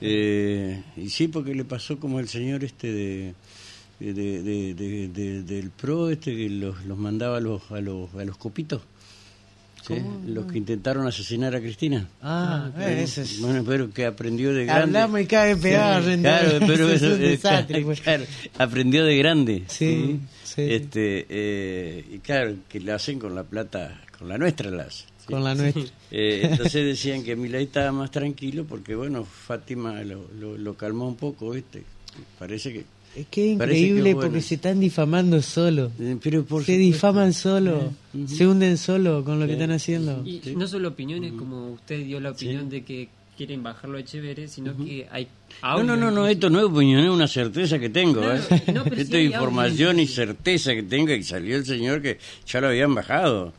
Eh, 0.00 0.82
y 0.96 1.08
sí, 1.08 1.28
porque 1.28 1.54
le 1.54 1.64
pasó 1.64 1.98
como 1.98 2.20
el 2.20 2.28
señor 2.28 2.62
este 2.64 2.92
de- 2.92 3.34
del 4.00 5.70
pro 5.70 6.10
este 6.10 6.36
que 6.36 6.50
los, 6.50 6.84
los 6.84 6.98
mandaba 6.98 7.38
a 7.38 7.40
los 7.40 7.70
a 7.70 7.80
los 7.80 8.12
a 8.14 8.24
los 8.24 8.36
copitos 8.36 8.82
¿sí? 9.86 9.94
los 10.26 10.50
que 10.50 10.58
intentaron 10.58 11.06
asesinar 11.06 11.54
a 11.54 11.60
Cristina 11.60 12.06
Ah, 12.22 12.70
eh, 12.78 13.00
ese 13.04 13.22
es. 13.22 13.40
bueno 13.40 13.62
pero 13.66 13.90
que 13.92 14.06
aprendió 14.06 14.52
de 14.54 14.64
grande 14.64 14.98
Hablamos 14.98 15.20
y 15.20 15.26
cae 15.26 15.56
pegado. 15.56 16.04
claro 16.20 16.58
pero 16.66 16.88
es 16.90 17.02
eso 17.02 17.14
un 17.14 17.20
eh, 17.22 17.28
desastre. 17.28 17.80
pues. 17.84 18.00
claro, 18.00 18.24
aprendió 18.58 19.04
de 19.04 19.16
grande 19.18 19.62
Sí, 19.68 20.20
sí. 20.44 20.62
este 20.62 21.26
eh, 21.28 22.04
y 22.14 22.18
claro 22.18 22.54
que 22.68 22.80
la 22.80 22.94
hacen 22.96 23.18
con 23.18 23.34
la 23.34 23.42
plata 23.44 24.00
con 24.18 24.28
la 24.28 24.38
nuestra 24.38 24.70
la 24.70 24.84
hacen, 24.84 25.06
¿sí? 25.18 25.26
Con 25.26 25.42
la 25.42 25.54
nuestra. 25.54 25.82
Eh, 26.10 26.42
entonces 26.50 26.84
decían 26.86 27.24
que 27.24 27.34
Milei 27.34 27.64
estaba 27.64 27.90
más 27.90 28.10
tranquilo 28.12 28.64
porque, 28.64 28.94
bueno, 28.94 29.24
Fátima 29.24 30.00
lo, 30.04 30.28
lo, 30.38 30.56
lo 30.56 30.74
calmó 30.76 31.08
un 31.08 31.16
poco, 31.16 31.50
¿viste? 31.50 31.82
Parece 32.38 32.72
que 32.72 32.84
Es 33.16 33.26
que 33.30 33.52
es 33.52 33.58
Parece 33.58 33.78
que 33.78 33.86
increíble 33.86 34.14
bueno. 34.14 34.28
porque 34.28 34.42
se 34.42 34.54
están 34.56 34.80
difamando 34.80 35.40
solo. 35.40 35.90
Eh, 36.00 36.16
Pero 36.22 36.44
por 36.44 36.64
se 36.64 36.72
supuesto. 36.72 36.80
difaman 36.94 37.32
solo, 37.32 37.92
Ujú. 38.12 38.28
se 38.28 38.46
hunden 38.46 38.76
solo 38.76 39.22
con 39.24 39.38
lo 39.38 39.46
que 39.46 39.52
están 39.52 39.70
haciendo. 39.70 40.22
Y 40.26 40.40
no 40.56 40.66
solo 40.66 40.88
opiniones, 40.88 41.32
como 41.32 41.72
usted 41.72 42.04
dio 42.04 42.18
la 42.20 42.30
opinión 42.32 42.68
de 42.68 42.82
que 42.82 43.08
quieren 43.36 43.62
bajarlo 43.62 43.96
a 43.98 44.00
Echeverre, 44.00 44.46
sino 44.48 44.76
que 44.76 45.06
hay 45.10 45.24
No, 45.62 45.68
audio 45.68 45.96
no, 45.96 46.10
no, 46.10 46.26
esto 46.26 46.50
no 46.50 46.58
es 46.60 46.64
opinión, 46.66 47.02
es 47.04 47.10
una 47.10 47.26
certeza 47.28 47.78
que 47.78 47.88
tengo. 47.88 48.20
¿eh? 48.22 48.40
no, 48.72 48.84
esto 48.84 49.16
es 49.16 49.24
información 49.26 49.90
audio, 49.90 50.02
y 50.02 50.06
certeza 50.06 50.72
que 50.74 50.82
tengo 50.84 51.12
y 51.12 51.22
salió 51.22 51.56
el 51.56 51.64
señor 51.66 52.00
que 52.02 52.18
ya 52.46 52.60
lo 52.60 52.68
habían 52.68 52.94
bajado. 52.94 53.52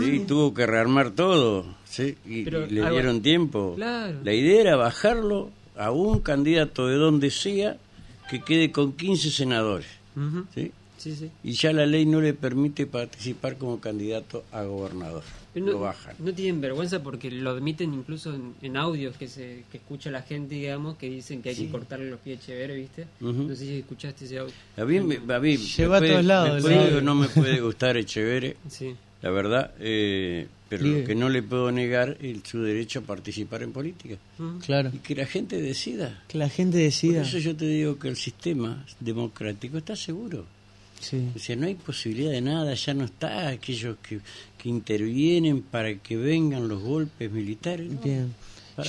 Sí, 0.00 0.22
tuvo 0.28 0.54
que 0.54 0.64
rearmar 0.64 1.10
todo, 1.10 1.64
sí, 1.84 2.14
y, 2.24 2.44
Pero 2.44 2.66
y 2.66 2.70
le 2.70 2.82
algo- 2.82 2.92
dieron 2.94 3.20
tiempo. 3.20 3.72
Claro. 3.74 4.16
La 4.22 4.32
idea 4.32 4.60
era 4.60 4.76
bajarlo 4.76 5.50
a 5.76 5.90
un 5.90 6.20
candidato 6.20 6.86
de 6.86 6.94
donde 6.96 7.30
sea 7.30 7.76
que 8.32 8.40
quede 8.40 8.72
con 8.72 8.94
15 8.94 9.30
senadores. 9.30 9.86
¿sí? 10.54 10.72
Sí, 10.96 11.14
sí. 11.16 11.30
Y 11.44 11.52
ya 11.52 11.72
la 11.72 11.84
ley 11.84 12.06
no 12.06 12.20
le 12.22 12.32
permite 12.32 12.86
participar 12.86 13.58
como 13.58 13.78
candidato 13.80 14.44
a 14.52 14.62
gobernador. 14.62 15.22
Pero 15.52 15.66
Lo 15.66 15.72
no, 15.72 15.78
bajan. 15.80 16.14
no 16.18 16.32
tienen 16.32 16.60
vergüenza 16.62 17.02
porque 17.02 17.30
lo 17.30 17.50
admiten 17.50 17.92
incluso 17.92 18.32
en, 18.34 18.54
en 18.62 18.76
audios 18.78 19.16
que 19.18 19.28
se 19.28 19.64
que 19.70 19.76
escucha 19.78 20.10
la 20.10 20.22
gente, 20.22 20.54
digamos, 20.54 20.96
que 20.96 21.10
dicen 21.10 21.42
que 21.42 21.50
hay 21.50 21.56
que 21.56 21.68
cortarle 21.68 22.08
los 22.08 22.20
pies 22.20 22.38
a 22.38 22.42
Echeverre, 22.42 22.76
¿viste? 22.76 23.06
Ujú. 23.20 23.32
No 23.32 23.48
sé 23.48 23.56
si 23.56 23.78
escuchaste 23.80 24.24
ese 24.24 24.38
audio. 24.38 24.54
A 24.78 24.84
mí, 24.86 25.00
me- 25.00 25.34
a 25.34 25.38
mí 25.40 25.56
Lleva 25.58 25.98
a 25.98 26.00
todos 26.00 26.24
lados, 26.24 26.50
me 26.64 26.72
el 26.74 26.88
puede 26.88 27.02
no 27.02 27.14
me 27.16 27.28
puede 27.28 27.60
gustar 27.60 27.96
Echeverre, 27.98 28.56
Sí. 28.68 28.94
La 29.22 29.30
verdad, 29.30 29.72
eh, 29.80 30.46
pero 30.68 30.84
lo 30.86 31.04
que 31.04 31.14
no 31.14 31.28
le 31.28 31.42
puedo 31.42 31.70
negar 31.70 32.16
es 32.20 32.38
su 32.44 32.62
derecho 32.62 33.00
a 33.00 33.02
participar 33.02 33.62
en 33.62 33.72
política. 33.72 34.16
Ujú. 34.38 34.58
Claro, 34.60 34.90
Y 34.92 34.98
que 34.98 35.14
la 35.14 35.26
gente 35.26 35.60
decida. 35.60 36.22
que 36.28 36.38
la 36.38 36.48
gente 36.48 36.78
Por 36.78 36.82
decida. 36.84 37.22
eso 37.22 37.38
yo 37.38 37.54
te 37.56 37.66
digo 37.66 37.98
que 37.98 38.08
el 38.08 38.16
sistema 38.16 38.84
democrático 39.00 39.78
está 39.78 39.94
seguro. 39.96 40.44
Sí. 41.00 41.28
O 41.34 41.38
sea, 41.38 41.56
no 41.56 41.66
hay 41.66 41.74
posibilidad 41.74 42.30
de 42.30 42.40
nada, 42.40 42.74
ya 42.74 42.94
no 42.94 43.04
está 43.04 43.48
aquellos 43.48 43.96
que, 43.98 44.20
que 44.56 44.68
intervienen 44.68 45.62
para 45.62 45.94
que 45.96 46.16
vengan 46.16 46.68
los 46.68 46.80
golpes 46.80 47.30
militares. 47.30 47.90
no. 47.90 48.00
Bien. 48.00 48.34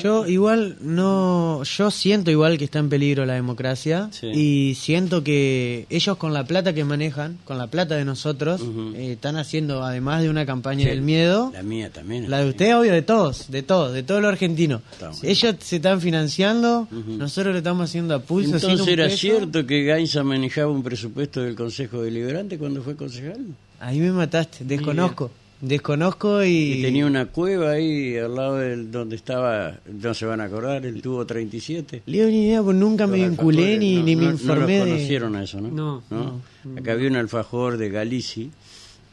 Yo 0.02 0.26
igual 0.28 0.78
no, 0.82 1.64
yo 1.64 1.92
siento 1.92 2.32
igual 2.32 2.58
que 2.58 2.66
está 2.66 2.80
en 2.80 2.90
peligro 2.90 3.26
la 3.26 3.34
democracia 3.34 4.10
Sí. 4.12 4.28
y 4.28 4.76
siento 4.76 5.24
que 5.24 5.86
ellos 5.90 6.18
con 6.18 6.34
la 6.34 6.46
plata 6.46 6.74
que 6.74 6.84
manejan, 6.86 7.38
con 7.44 7.58
la 7.58 7.68
plata 7.68 7.96
de 7.96 8.06
nosotros, 8.06 8.62
eh, 8.96 9.14
están 9.14 9.36
haciendo 9.38 9.84
además 9.84 10.22
de 10.24 10.30
una 10.30 10.46
campaña 10.46 10.84
Sí, 10.84 10.90
del 10.90 11.02
miedo, 11.02 11.52
La 11.54 11.64
mía 11.64 11.90
también. 11.92 12.30
la 12.30 12.40
de 12.40 12.50
usted 12.50 12.78
obvio 12.78 12.94
de 12.94 13.02
todos, 13.02 13.52
de 13.52 13.62
todos, 13.64 13.94
de 13.94 14.04
todo 14.04 14.22
lo 14.22 14.30
argentino. 14.30 14.82
Estamos. 14.94 15.24
Ellos 15.24 15.56
se 15.60 15.76
están 15.78 16.00
financiando, 16.00 16.88
nosotros 16.92 17.52
lo 17.54 17.58
estamos 17.58 17.90
haciendo 17.90 18.16
a 18.16 18.20
pulso. 18.20 18.56
Entonces 18.56 18.88
era 18.88 19.06
peso. 19.06 19.18
cierto 19.18 19.66
que 19.68 19.84
Gainza 19.84 20.24
manejaba 20.24 20.72
un 20.72 20.84
presupuesto 20.84 21.42
del 21.42 21.56
Consejo 21.56 22.02
Deliberante 22.02 22.58
cuando 22.58 22.82
fue 22.82 22.96
concejal. 22.96 23.46
Ahí 23.80 24.00
me 24.00 24.12
mataste, 24.14 24.64
desconozco, 24.64 25.30
desconozco 25.68 26.44
y... 26.44 26.74
Y 26.74 26.82
tenía 26.82 27.06
una 27.06 27.26
cueva 27.28 27.72
ahí 27.72 28.18
al 28.18 28.36
lado 28.36 28.58
del 28.58 28.92
donde 28.92 29.16
estaba, 29.16 29.80
no 29.92 30.14
se 30.14 30.26
van 30.26 30.42
a 30.42 30.46
acordar, 30.46 30.86
el 30.86 31.02
tubo 31.02 31.26
37. 31.26 32.04
Le 32.06 32.22
doy 32.22 32.32
ni 32.32 32.46
idea, 32.48 32.62
porque 32.62 32.80
nunca 32.80 33.08
me 33.08 33.18
vinculé 33.28 33.78
ni, 33.78 33.96
no- 33.98 34.04
ni 34.04 34.16
me 34.16 34.26
no- 34.26 34.32
informé 34.32 34.56
no 34.80 34.86
los 34.86 34.86
de... 34.86 34.96
conocieron 34.96 35.36
a 35.36 35.44
eso, 35.44 35.62
¿no? 35.62 35.70
No, 35.70 36.04
no. 36.10 36.42
Acá 36.78 36.92
había 36.94 37.10
un 37.10 37.16
alfajor 37.16 37.78
de 37.78 37.90
Galici, 37.90 38.52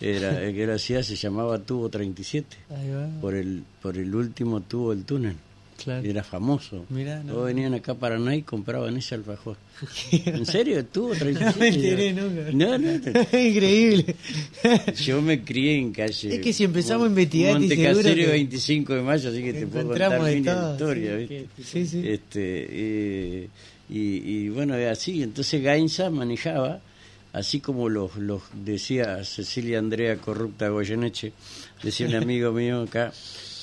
era, 0.00 0.42
el 0.42 0.54
que 0.54 0.64
él 0.64 0.70
hacía 0.70 1.02
se 1.02 1.14
llamaba 1.16 1.58
tubo 1.58 1.88
37, 1.88 2.56
Ahí 2.70 2.90
va, 2.90 3.20
por 3.20 3.34
el, 3.34 3.62
por 3.82 3.96
el 3.96 4.14
último 4.14 4.60
tubo 4.62 4.94
del 4.94 5.04
túnel. 5.04 5.34
Claro. 5.82 6.06
Era 6.06 6.22
famoso. 6.22 6.84
Mirá, 6.88 7.22
no. 7.22 7.32
Todos 7.32 7.46
venían 7.46 7.74
acá 7.74 7.92
a 7.92 7.94
Paraná 7.94 8.34
y 8.36 8.42
compraban 8.42 8.96
ese 8.96 9.14
alfajor. 9.14 9.56
¿En 10.12 10.46
serio? 10.46 10.84
¿Tuvo 10.86 11.14
37? 11.14 11.52
No 11.52 11.58
me 11.58 11.68
enteré 11.68 12.12
nunca. 12.12 12.52
No, 12.52 12.78
no. 12.78 12.92
Increíble. 13.38 14.16
Yo 15.02 15.22
me 15.22 15.42
crié 15.42 15.78
en 15.78 15.92
calle. 15.92 16.34
Es 16.34 16.40
que 16.40 16.52
si 16.52 16.64
empezamos 16.64 17.06
a 17.06 17.08
investigar, 17.08 17.52
Monte 17.52 17.74
estoy 17.74 17.84
seguro 17.84 18.02
Caserio 18.02 18.26
que 18.26 18.32
25 18.32 18.94
de 18.94 19.02
mayo, 19.02 19.30
así 19.30 19.42
que 19.42 19.52
te 19.52 19.66
puedo 19.66 19.88
contar 19.88 20.22
de 20.22 20.34
mil 20.34 20.44
todo, 20.44 20.72
historias, 20.72 21.14
sí. 21.18 21.26
¿viste? 21.26 21.48
Sí, 21.64 21.86
sí. 21.86 22.02
Este, 22.08 22.66
eh, 22.70 23.48
y, 23.88 23.98
y 23.98 24.48
bueno, 24.50 24.74
así. 24.90 25.22
Entonces 25.22 25.62
Gainza 25.62 26.10
manejaba, 26.10 26.80
así 27.32 27.60
como 27.60 27.88
los, 27.88 28.16
los 28.16 28.42
decía 28.52 29.24
Cecilia 29.24 29.78
Andrea 29.78 30.16
Corrupta 30.16 30.68
Goyeneche, 30.68 31.32
decía 31.82 32.06
un 32.06 32.14
amigo 32.14 32.52
mío 32.52 32.82
acá, 32.82 33.12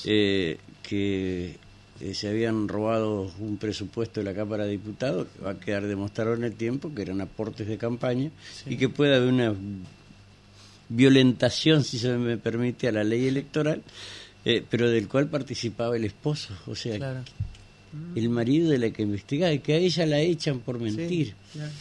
eh, 0.05 0.57
que 0.83 1.55
eh, 2.01 2.13
se 2.13 2.29
habían 2.29 2.67
robado 2.67 3.31
un 3.39 3.57
presupuesto 3.57 4.19
de 4.19 4.25
la 4.25 4.33
Cámara 4.33 4.65
de 4.65 4.71
Diputados, 4.71 5.27
que 5.35 5.43
va 5.43 5.51
a 5.51 5.59
quedar 5.59 5.87
demostrado 5.87 6.33
en 6.35 6.43
el 6.43 6.53
tiempo, 6.53 6.93
que 6.93 7.01
eran 7.01 7.21
aportes 7.21 7.67
de 7.67 7.77
campaña, 7.77 8.29
y 8.65 8.77
que 8.77 8.89
puede 8.89 9.15
haber 9.15 9.29
una 9.33 9.53
violentación, 10.89 11.83
si 11.83 11.99
se 11.99 12.17
me 12.17 12.37
permite, 12.37 12.87
a 12.87 12.91
la 12.91 13.03
ley 13.03 13.27
electoral, 13.27 13.81
eh, 14.45 14.63
pero 14.69 14.89
del 14.89 15.07
cual 15.07 15.27
participaba 15.27 15.95
el 15.97 16.05
esposo, 16.05 16.53
o 16.67 16.75
sea, 16.75 16.97
Claro. 16.97 17.23
el 18.15 18.29
marido 18.29 18.69
de 18.69 18.77
la 18.77 18.91
que 18.91 19.01
investigaba, 19.03 19.51
y 19.53 19.59
que 19.59 19.73
a 19.73 19.77
ella 19.77 20.05
la 20.05 20.19
echan 20.19 20.59
por 20.59 20.79
mentir. 20.79 21.33
claro. 21.53 21.71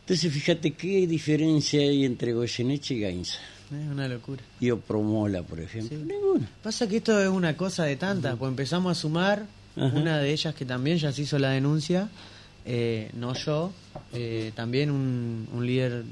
Entonces, 0.00 0.32
fíjate 0.32 0.72
qué 0.72 1.06
diferencia 1.06 1.80
hay 1.80 2.04
entre 2.04 2.32
Goyeneche 2.32 2.94
y 2.94 3.00
Gainza. 3.00 3.38
Es 3.72 3.90
una 3.90 4.08
locura. 4.08 4.42
Y 4.60 4.70
Opromola, 4.70 5.42
por 5.42 5.60
ejemplo. 5.60 5.96
Sí. 5.96 6.04
Ninguna. 6.04 6.48
Pasa 6.62 6.88
que 6.88 6.96
esto 6.98 7.20
es 7.20 7.28
una 7.28 7.56
cosa 7.56 7.84
de 7.84 7.96
tantas, 7.96 8.36
pues 8.36 8.48
empezamos 8.50 8.96
a 8.96 9.00
sumar, 9.00 9.44
una 9.76 10.18
de 10.18 10.32
ellas 10.32 10.54
que 10.54 10.64
también 10.64 10.98
ya 10.98 11.12
se 11.12 11.22
hizo 11.22 11.38
la 11.38 11.50
denuncia, 11.50 12.08
eh, 12.66 13.10
no 13.14 13.32
yo, 13.34 13.72
eh, 14.12 14.52
también 14.54 14.90
un, 14.90 15.48
un 15.54 15.64
líder 15.66 16.02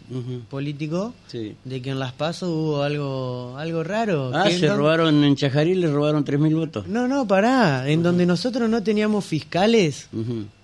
político, 0.49 1.14
Sí. 1.27 1.55
de 1.64 1.83
que 1.83 1.90
en 1.90 1.99
Las 1.99 2.12
Pasos 2.12 2.49
hubo 2.49 2.83
algo 2.83 3.57
algo 3.59 3.83
raro. 3.85 4.31
Ah, 4.35 4.49
se 4.51 4.66
don- 4.66 4.79
robaron 4.79 5.25
en 5.25 5.37
Chajarí, 5.37 5.75
le 5.75 5.90
robaron 5.90 6.25
3.000 6.25 6.55
votos. 6.55 6.87
No, 6.88 7.07
no, 7.09 7.27
pará, 7.27 7.88
en 7.88 8.03
donde 8.03 8.25
nosotros 8.27 8.68
no 8.71 8.83
teníamos 8.83 9.25
fiscales, 9.25 10.09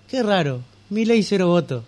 qué 0.09 0.23
raro, 0.23 0.61
mi 0.89 1.05
ley 1.05 1.21
cero 1.23 1.47
voto. 1.47 1.83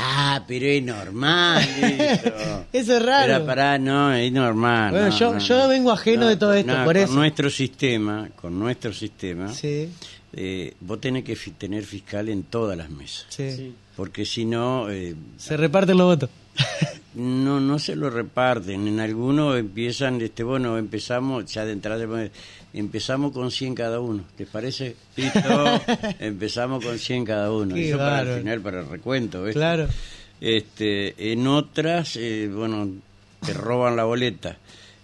Ah, 0.00 0.44
pero 0.46 0.66
es 0.66 0.82
normal 0.82 1.62
eso. 1.82 2.64
Eso 2.72 2.96
es 2.96 3.02
raro. 3.02 3.32
Pero 3.34 3.46
pará, 3.46 3.78
no, 3.78 4.12
es 4.12 4.30
normal. 4.32 4.92
Bueno, 4.92 5.08
no, 5.08 5.18
yo- 5.18 5.32
no, 5.34 5.38
yo 5.40 5.68
vengo 5.68 5.90
ajeno 5.92 6.28
de 6.28 6.36
todo 6.36 6.54
esto, 6.54 6.72
no, 6.72 6.84
por 6.84 6.94
con 6.94 7.02
eso. 7.04 7.12
nuestro 7.14 7.50
sistema, 7.50 8.28
con 8.40 8.58
nuestro 8.58 8.92
sistema, 8.92 9.52
Sí, 9.52 9.88
eh, 10.32 10.74
vos 10.80 11.00
tenés 11.00 11.24
que 11.24 11.34
tener 11.56 11.84
fiscal 11.84 12.28
en 12.28 12.44
todas 12.44 12.76
las 12.78 12.88
mesas. 12.90 13.26
sí. 13.28 13.50
Sí. 13.52 13.74
Porque 13.96 14.24
si 14.24 14.44
no, 14.44 14.88
eh, 14.90 15.16
Se 15.38 15.56
reparten 15.56 15.96
los 15.98 16.06
votos. 16.06 16.30
no 17.18 17.60
no 17.60 17.78
se 17.78 17.96
lo 17.96 18.08
reparten. 18.08 18.86
En 18.86 19.00
algunos 19.00 19.58
empiezan, 19.58 20.20
este 20.20 20.42
bueno, 20.42 20.78
empezamos, 20.78 21.52
ya 21.52 21.64
de 21.64 21.72
entrada, 21.72 22.06
empezamos 22.72 23.32
con 23.32 23.50
100 23.50 23.74
cada 23.74 24.00
uno. 24.00 24.24
¿Te 24.36 24.46
parece? 24.46 24.96
Listo, 25.16 25.40
empezamos 26.18 26.84
con 26.84 26.98
100 26.98 27.24
cada 27.24 27.52
uno. 27.52 27.74
Qué 27.74 27.88
Eso 27.88 27.98
para 27.98 28.22
el 28.22 28.40
final, 28.40 28.60
para 28.60 28.80
el 28.80 28.88
recuento. 28.88 29.42
¿ves? 29.42 29.54
Claro. 29.54 29.88
Este, 30.40 31.32
en 31.32 31.46
otras, 31.46 32.16
eh, 32.16 32.48
bueno, 32.52 32.88
te 33.44 33.52
roban 33.52 33.96
la 33.96 34.04
boleta. 34.04 34.56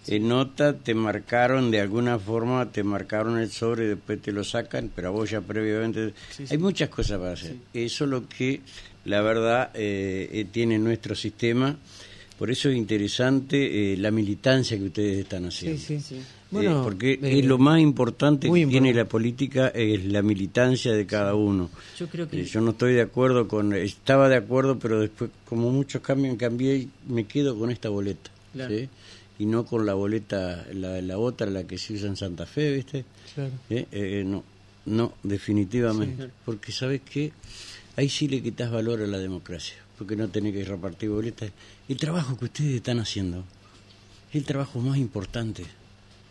En 0.07 0.31
otra 0.31 0.73
te 0.73 0.93
marcaron 0.93 1.71
de 1.71 1.81
alguna 1.81 2.19
forma, 2.19 2.71
te 2.71 2.83
marcaron 2.83 3.39
el 3.39 3.49
sobre 3.49 3.85
y 3.85 3.87
después 3.89 4.21
te 4.21 4.31
lo 4.31 4.43
sacan, 4.43 4.91
pero 4.95 5.07
a 5.07 5.11
vos 5.11 5.31
ya 5.31 5.41
previamente... 5.41 6.13
Hay 6.49 6.59
muchas 6.59 6.89
cosas 6.89 7.17
para 7.17 7.31
hacer. 7.31 7.55
Eso 7.73 8.03
es 8.03 8.09
lo 8.09 8.27
que, 8.29 8.61
la 9.05 9.21
verdad, 9.21 9.71
eh, 9.73 10.29
eh, 10.31 10.45
tiene 10.51 10.77
nuestro 10.79 11.15
sistema. 11.15 11.77
Por 12.37 12.51
eso 12.51 12.69
es 12.69 12.75
interesante 12.75 13.93
eh, 13.93 13.97
la 13.97 14.11
militancia 14.11 14.77
que 14.77 14.83
ustedes 14.85 15.19
están 15.19 15.45
haciendo. 15.45 15.79
Sí, 15.81 15.99
sí. 16.01 16.15
Eh, 16.15 16.21
Bueno, 16.51 16.83
porque 16.83 17.13
eh, 17.13 17.39
es 17.39 17.45
lo 17.45 17.57
más 17.57 17.79
importante 17.79 18.51
que 18.51 18.67
tiene 18.67 18.93
la 18.93 19.05
política, 19.05 19.69
es 19.69 20.03
la 20.05 20.21
militancia 20.21 20.91
de 20.91 21.05
cada 21.05 21.33
uno. 21.33 21.69
Yo 21.97 22.07
creo 22.07 22.27
que 22.29 22.41
Eh, 22.41 22.45
Yo 22.45 22.59
no 22.61 22.71
estoy 22.71 22.93
de 22.93 23.01
acuerdo 23.01 23.47
con, 23.47 23.73
estaba 23.73 24.27
de 24.27 24.35
acuerdo, 24.35 24.77
pero 24.77 24.99
después, 24.99 25.31
como 25.47 25.71
muchos 25.71 26.01
cambian, 26.01 26.35
cambié 26.35 26.75
y 26.75 26.89
me 27.07 27.23
quedo 27.25 27.57
con 27.57 27.71
esta 27.71 27.87
boleta, 27.89 28.29
Claro. 28.53 28.75
¿sí? 28.75 28.89
Y 29.39 29.45
no 29.45 29.65
con 29.65 29.85
la 29.85 29.93
boleta, 29.93 30.65
la, 30.73 31.01
la 31.01 31.17
otra, 31.17 31.47
la 31.49 31.63
que 31.65 31.77
se 31.77 31.93
usa 31.93 32.07
en 32.07 32.15
Santa 32.17 32.45
Fe, 32.45 32.73
¿viste? 32.73 33.05
Claro. 33.33 33.51
Eh, 33.69 33.85
eh, 33.91 34.23
no, 34.25 34.43
no, 34.85 35.13
definitivamente. 35.23 36.29
Porque, 36.45 36.71
¿sabes 36.71 37.01
qué? 37.09 37.31
Ahí 37.97 38.09
sí 38.09 38.27
le 38.27 38.41
quitas 38.41 38.71
valor 38.71 39.01
a 39.01 39.07
la 39.07 39.17
democracia, 39.17 39.77
porque 39.97 40.15
no 40.15 40.27
tenés 40.27 40.53
que 40.53 40.65
repartir 40.65 41.09
boletas. 41.09 41.51
El 41.87 41.97
trabajo 41.97 42.37
que 42.37 42.45
ustedes 42.45 42.75
están 42.75 42.99
haciendo 42.99 43.43
es 44.29 44.35
el 44.35 44.43
trabajo 44.45 44.79
más 44.79 44.97
importante 44.97 45.63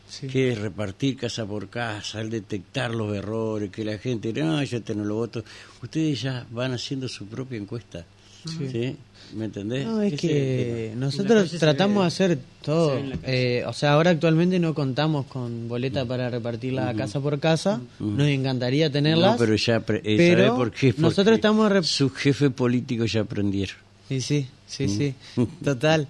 Sí. 0.07 0.27
que 0.29 0.53
es 0.53 0.59
repartir 0.59 1.17
casa 1.17 1.47
por 1.47 1.71
casa, 1.71 2.21
el 2.21 2.29
detectar 2.29 2.95
los 2.95 3.17
errores, 3.17 3.71
que 3.71 3.85
la 3.87 3.97
gente, 3.97 4.33
no, 4.35 4.63
yo 4.63 4.83
te 4.83 4.95
no 4.95 5.03
lo 5.03 5.15
voto. 5.15 5.43
Ustedes 5.83 6.21
ya 6.21 6.47
van 6.51 6.75
haciendo 6.75 7.09
su 7.09 7.27
propia 7.27 7.57
encuesta. 7.59 8.05
Sí. 8.49 8.97
¿Me 9.35 9.47
entendés? 9.47 9.85
No, 9.87 10.01
es 10.03 10.21
que 10.21 10.93
nosotros 10.97 11.51
tratamos 11.59 11.97
ve. 11.97 12.01
de 12.03 12.07
hacer 12.07 12.39
todo. 12.63 12.97
Se. 13.25 13.59
Eh, 13.59 13.65
o 13.67 13.73
sea, 13.73 13.95
ahora 13.95 14.11
actualmente 14.11 14.59
no 14.61 14.75
contamos 14.75 15.27
con 15.27 15.67
boleta 15.69 16.05
para 16.05 16.31
repartirla 16.31 16.95
casa 16.95 17.21
por 17.21 17.41
casa. 17.41 17.81
Nos 17.99 18.29
encantaría 18.29 18.91
tenerlas. 18.93 19.33
No, 19.33 19.39
pero 19.39 19.57
ya, 19.57 19.81
pre- 19.81 20.03
eh, 20.05 20.17
pero 20.17 20.45
¿sabe 20.47 20.57
por 20.57 20.71
qué? 20.71 20.89
Porque 20.93 21.03
nosotros 21.03 21.35
estamos 21.37 21.87
Sus 21.89 22.13
jefes 22.15 22.51
políticos 22.51 23.13
ya 23.13 23.23
aprendieron. 23.23 23.77
Y 24.09 24.21
sí, 24.21 24.47
sí, 24.67 24.89
sí, 24.89 25.15
total. 25.65 26.07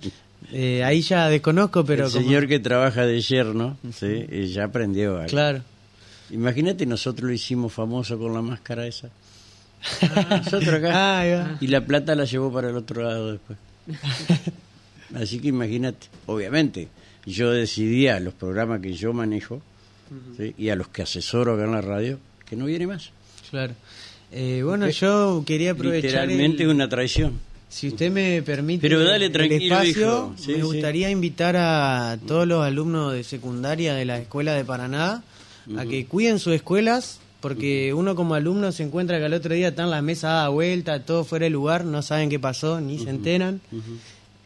Eh, 0.53 0.85
ahí 0.85 1.01
ya 1.01 1.29
desconozco, 1.29 1.85
pero 1.85 2.07
el 2.07 2.12
como- 2.12 2.23
señor 2.25 2.47
que 2.47 2.59
trabaja 2.59 3.07
de 3.07 3.20
yerno, 3.23 3.79
¿sí? 3.92 4.07
Eh, 4.07 4.51
ya 4.53 4.64
aprendió 4.64 5.16
algo. 5.16 5.29
Claro. 5.29 5.62
Imagínate, 6.31 6.85
nosotros 6.85 7.29
lo 7.29 7.33
hicimos 7.35 7.73
famoso 7.73 8.18
con 8.18 8.35
la 8.35 8.42
máscara 8.42 8.87
esa. 8.87 9.09
Nosotros 10.31 10.75
acá. 10.75 10.90
Ah, 10.94 11.18
ahí 11.20 11.33
va. 11.33 11.59
Y 11.61 11.66
la 11.68 11.81
plata 11.85 12.14
la 12.14 12.25
llevó 12.25 12.53
para 12.53 12.70
el 12.70 12.77
otro 12.77 13.03
lado 13.03 13.33
después. 13.33 13.59
Así 15.14 15.38
que 15.38 15.49
imagínate, 15.49 16.07
obviamente, 16.27 16.88
yo 17.27 17.51
decidía 17.51 18.18
los 18.20 18.35
programas 18.35 18.81
que 18.81 18.94
yo 18.94 19.12
manejo 19.12 19.62
¿sí? 20.37 20.55
y 20.59 20.70
a 20.70 20.77
los 20.77 20.88
que 20.88 21.03
asesoro 21.03 21.55
acá 21.55 21.64
en 21.64 21.73
la 21.73 21.81
radio, 21.81 22.18
que 22.49 22.57
no 22.57 22.64
viene 22.66 22.87
más. 22.87 23.11
Claro. 23.51 23.75
Eh, 24.33 24.62
bueno, 24.64 24.88
yo 24.88 25.44
quería 25.47 25.73
aprovechar. 25.73 26.27
Literalmente 26.27 26.62
el- 26.64 26.70
una 26.70 26.88
traición. 26.88 27.38
Si 27.68 27.88
usted 27.88 28.11
me 28.11 28.40
permite 28.42 28.81
Pero 28.88 29.03
dale 29.03 29.27
el 29.27 29.33
tranquilo, 29.33 29.81
espacio. 29.83 30.35
Sí, 30.37 30.53
me 30.53 30.57
sí. 30.57 30.62
gustaría 30.62 31.11
invitar 31.11 31.57
a 31.57 32.16
todos 32.25 32.47
los 32.47 32.64
alumnos 32.64 33.12
de 33.12 33.25
secundaria 33.25 33.94
de 33.94 34.05
la 34.05 34.18
escuela 34.18 34.55
de 34.55 34.64
Paraná 34.64 35.23
a 35.77 35.85
que 35.85 36.07
cuiden 36.07 36.38
sus 36.38 36.55
escuelas, 36.55 37.18
porque 37.44 37.92
uno 37.92 38.16
como 38.16 38.35
alumno 38.35 38.72
se 38.72 38.85
encuentra 38.85 39.18
que 39.18 39.26
al 39.26 39.35
otro 39.35 39.52
día 39.52 39.68
están 39.68 39.90
las 39.90 40.02
mesas 40.02 40.30
dadas 40.30 40.50
vuelta, 40.50 41.04
todo 41.04 41.24
fuera 41.24 41.44
de 41.44 41.50
lugar, 41.50 41.85
no 41.85 42.00
saben 42.00 42.30
qué 42.30 42.38
pasó, 42.38 42.80
ni 42.80 42.98
se 42.98 43.11
enteran. 43.11 43.61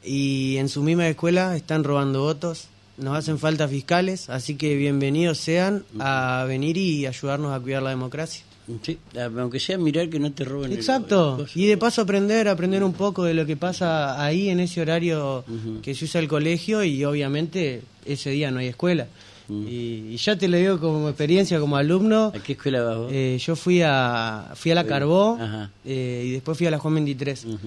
Y 0.02 0.56
en 0.56 0.68
su 0.68 0.82
misma 0.82 1.06
escuela 1.06 1.54
están 1.54 1.84
robando 1.84 2.22
votos, 2.22 2.66
nos 2.96 3.16
hacen 3.16 3.38
falta 3.38 3.68
fiscales, 3.68 4.28
así 4.28 4.56
que 4.56 4.74
bienvenidos 4.74 5.38
sean 5.38 5.84
a 6.00 6.44
venir 6.48 6.76
y 6.76 7.06
ayudarnos 7.06 7.52
a 7.52 7.60
cuidar 7.60 7.84
la 7.84 7.90
democracia. 7.90 8.42
Sí, 8.82 8.98
aunque 9.16 9.60
sea 9.60 9.78
mirar 9.78 10.08
que 10.08 10.18
no 10.18 10.32
te 10.32 10.44
roben 10.44 10.72
Exacto. 10.72 11.46
el. 11.54 11.62
Y 11.62 11.66
de 11.66 11.76
paso 11.76 12.02
aprender, 12.02 12.48
aprender 12.48 12.82
un 12.82 12.94
poco 12.94 13.22
de 13.22 13.32
lo 13.32 13.46
que 13.46 13.56
pasa 13.56 14.20
ahí 14.24 14.48
en 14.48 14.58
ese 14.58 14.80
horario 14.80 15.44
que 15.82 15.94
se 15.94 16.04
usa 16.04 16.20
el 16.20 16.26
colegio 16.26 16.82
y 16.82 17.04
obviamente 17.04 17.82
ese 18.04 18.30
día 18.30 18.50
no 18.50 18.58
hay 18.58 18.66
escuela. 18.66 19.06
Y, 19.48 20.12
y 20.12 20.16
ya 20.16 20.36
te 20.36 20.48
lo 20.48 20.56
digo 20.56 20.78
como 20.78 21.08
experiencia 21.08 21.58
como 21.60 21.76
alumno. 21.76 22.32
¿A 22.34 22.38
qué 22.42 22.52
escuela 22.52 22.82
vas 22.82 22.96
vos? 22.98 23.10
eh, 23.12 23.38
yo 23.40 23.56
fui 23.56 23.80
a 23.84 24.50
fui 24.54 24.70
a 24.70 24.74
la 24.74 24.84
Carbó 24.84 25.38
Ajá. 25.40 25.70
eh, 25.84 26.24
y 26.26 26.30
después 26.32 26.56
fui 26.58 26.66
a 26.66 26.70
la 26.70 26.78
Juan 26.78 26.94
23. 26.96 27.44
Ujú. 27.44 27.58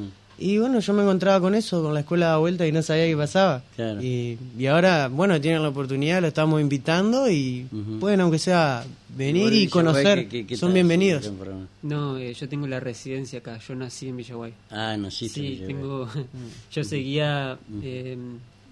Y 0.43 0.57
bueno, 0.57 0.79
yo 0.79 0.93
me 0.93 1.03
encontraba 1.03 1.39
con 1.39 1.53
eso, 1.53 1.83
con 1.83 1.93
la 1.93 1.99
escuela 1.99 2.31
de 2.31 2.37
vuelta 2.39 2.65
y 2.65 2.71
no 2.71 2.81
sabía 2.81 3.05
qué 3.05 3.15
pasaba. 3.15 3.61
Claro. 3.75 4.01
Y, 4.01 4.39
y 4.57 4.65
ahora, 4.65 5.07
bueno, 5.07 5.39
tienen 5.39 5.61
la 5.61 5.69
oportunidad, 5.69 6.19
lo 6.19 6.27
estamos 6.29 6.59
invitando 6.59 7.29
y 7.29 7.67
pueden, 7.99 8.21
aunque 8.21 8.39
sea, 8.39 8.83
venir 9.15 9.53
y 9.53 9.67
conocer. 9.67 10.23
¿qué- 10.27 10.39
qué- 10.41 10.47
qué 10.47 10.57
Son 10.57 10.73
bienvenidos. 10.73 11.31
No, 11.83 12.17
eh, 12.17 12.33
yo 12.33 12.49
tengo 12.49 12.65
la 12.65 12.79
residencia 12.79 13.37
acá. 13.37 13.59
Yo 13.67 13.75
nací 13.75 14.07
en 14.07 14.17
Villaguay. 14.17 14.51
Ah, 14.71 14.97
no, 14.97 15.11
sí, 15.11 15.29
Sí, 15.29 15.61
tengo. 15.67 16.07
yo 16.71 16.83
seguía. 16.83 17.59
eh, 17.83 18.17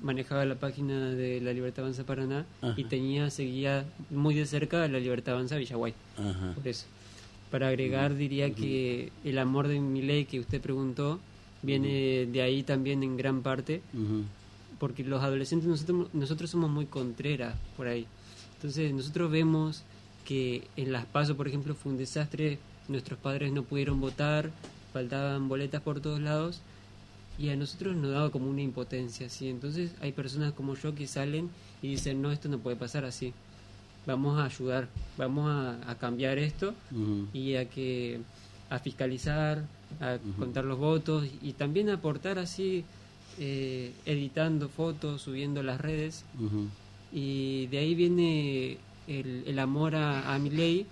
manejaba 0.02 0.46
la 0.46 0.56
página 0.56 1.10
de 1.10 1.42
la 1.42 1.54
Libertad 1.54 1.84
Avanza 1.84 2.06
Paraná 2.06 2.46
Ajá. 2.62 2.74
y 2.78 2.86
tenía 2.86 3.30
seguía 3.30 3.86
muy 4.10 4.34
de 4.36 4.46
cerca 4.46 4.88
la 4.88 5.00
Libertad 5.00 5.36
Avanza 5.36 5.58
Villaguay. 5.58 5.94
Ajá. 6.18 6.54
Por 6.54 6.68
eso. 6.68 6.86
Para 7.52 7.70
agregar, 7.70 8.16
diría 8.16 8.52
que 8.54 9.12
el 9.24 9.40
amor 9.40 9.68
de 9.68 9.80
mi 9.80 10.02
ley 10.04 10.26
que 10.26 10.40
usted 10.40 10.62
preguntó 10.62 11.20
viene 11.64 12.28
de 12.28 12.42
ahí 12.42 12.64
también 12.64 13.02
en 13.02 13.18
gran 13.18 13.42
parte, 13.42 13.82
porque 14.78 15.04
los 15.04 15.24
adolescentes 15.24 15.68
nosotros, 15.68 16.14
nosotros 16.14 16.50
somos 16.50 16.70
muy 16.70 16.86
contreras 16.86 17.56
por 17.76 17.88
ahí. 17.88 18.06
Entonces 18.56 18.94
nosotros 18.94 19.32
vemos 19.32 19.84
que 20.26 20.68
en 20.78 20.92
las 20.92 21.06
pasos, 21.06 21.36
por 21.36 21.48
ejemplo, 21.48 21.74
fue 21.74 21.92
un 21.92 21.98
desastre, 21.98 22.60
nuestros 22.88 23.18
padres 23.18 23.52
no 23.52 23.64
pudieron 23.64 24.00
votar, 24.00 24.52
faltaban 24.94 25.50
boletas 25.50 25.82
por 25.82 26.02
todos 26.02 26.20
lados 26.20 26.62
y 27.40 27.50
a 27.50 27.56
nosotros 27.56 27.96
nos 27.96 28.12
daba 28.12 28.30
como 28.32 28.50
una 28.50 28.62
impotencia, 28.62 29.30
¿sí? 29.30 29.48
Entonces 29.48 29.92
hay 30.02 30.12
personas 30.12 30.52
como 30.54 30.76
yo 30.76 30.94
que 30.94 31.08
salen 31.08 31.50
y 31.82 31.88
dicen, 31.88 32.22
no, 32.22 32.32
esto 32.32 32.50
no 32.50 32.60
puede 32.60 32.76
pasar 32.76 33.06
así, 33.06 33.34
vamos 34.06 34.38
a 34.40 34.46
ayudar, 34.46 34.90
vamos 35.18 35.50
a, 35.50 35.90
a 35.90 35.96
cambiar 35.96 36.38
esto 36.38 36.74
y 37.34 37.56
a 37.56 37.70
que 37.70 38.20
a 38.70 38.80
fiscalizar, 38.80 39.64
a 40.02 40.18
contar 40.38 40.66
los 40.66 40.78
votos 40.78 41.26
y 41.42 41.54
también 41.54 41.90
aportar 41.90 42.38
así 42.40 42.84
eh, 43.40 43.94
editando 44.06 44.68
fotos, 44.68 45.22
subiendo 45.22 45.64
las 45.64 45.80
redes 45.80 46.26
y 47.14 47.68
de 47.68 47.78
ahí 47.78 47.96
viene 47.96 48.78
el, 49.08 49.44
el 49.48 49.60
amor 49.60 49.96
a, 49.96 50.34
a 50.36 50.40
mi 50.40 50.50
ley 50.50 50.86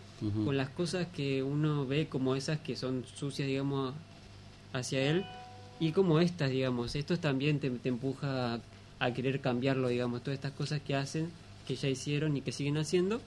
con 0.46 0.58
las 0.58 0.70
cosas 0.70 1.08
que 1.16 1.44
uno 1.44 1.86
ve 1.86 2.08
como 2.08 2.36
esas 2.36 2.60
que 2.60 2.76
son 2.76 3.04
sucias, 3.16 3.48
digamos, 3.48 3.94
hacia 4.74 5.12
él 5.12 5.26
y 5.80 5.92
como 5.92 6.20
estas, 6.20 6.50
digamos, 6.50 6.96
esto 6.96 7.18
también 7.18 7.60
te, 7.60 7.70
te 7.70 7.90
empuja 7.90 8.56
a, 8.56 8.60
a 9.00 9.14
querer 9.14 9.40
cambiarlo, 9.42 9.88
digamos, 9.90 10.24
todas 10.24 10.36
estas 10.36 10.52
cosas 10.54 10.82
que 10.86 10.96
hacen, 10.96 11.30
que 11.68 11.76
ya 11.76 11.88
hicieron 11.88 12.36
y 12.38 12.42
que 12.42 12.52
siguen 12.52 12.78
haciendo, 12.78 13.22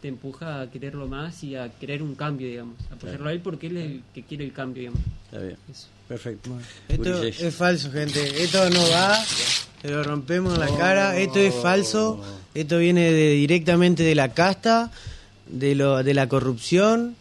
te 0.00 0.08
empuja 0.08 0.62
a 0.62 0.70
quererlo 0.70 1.06
más 1.08 1.44
y 1.44 1.56
a 1.56 1.68
querer 1.68 2.02
un 2.02 2.14
cambio, 2.14 2.48
digamos, 2.48 2.76
a 2.90 2.94
apoyarlo 2.94 3.28
a 3.28 3.32
él 3.32 3.40
porque 3.40 3.66
él 3.66 3.76
es 3.76 3.86
el 3.86 4.02
que 4.14 4.22
quiere 4.22 4.44
el 4.44 4.52
cambio, 4.52 4.82
digamos. 4.82 5.00
Está 5.26 5.38
bien. 5.40 5.56
Eso. 5.70 5.88
Perfecto. 6.08 6.58
Esto 6.88 7.22
es 7.22 7.54
falso, 7.54 7.92
gente. 7.92 8.42
Esto 8.42 8.68
no 8.70 8.80
va. 8.90 9.16
Se 9.24 9.88
lo 9.88 10.02
rompemos 10.02 10.54
en 10.54 10.60
la 10.60 10.76
cara. 10.76 11.16
Esto 11.16 11.38
es 11.38 11.54
falso. 11.54 12.20
Esto 12.52 12.78
viene 12.78 13.12
de, 13.12 13.30
directamente 13.34 14.02
de 14.02 14.16
la 14.16 14.34
casta, 14.34 14.90
de, 15.46 15.76
lo, 15.76 16.02
de 16.02 16.14
la 16.14 16.28
corrupción. 16.28 17.14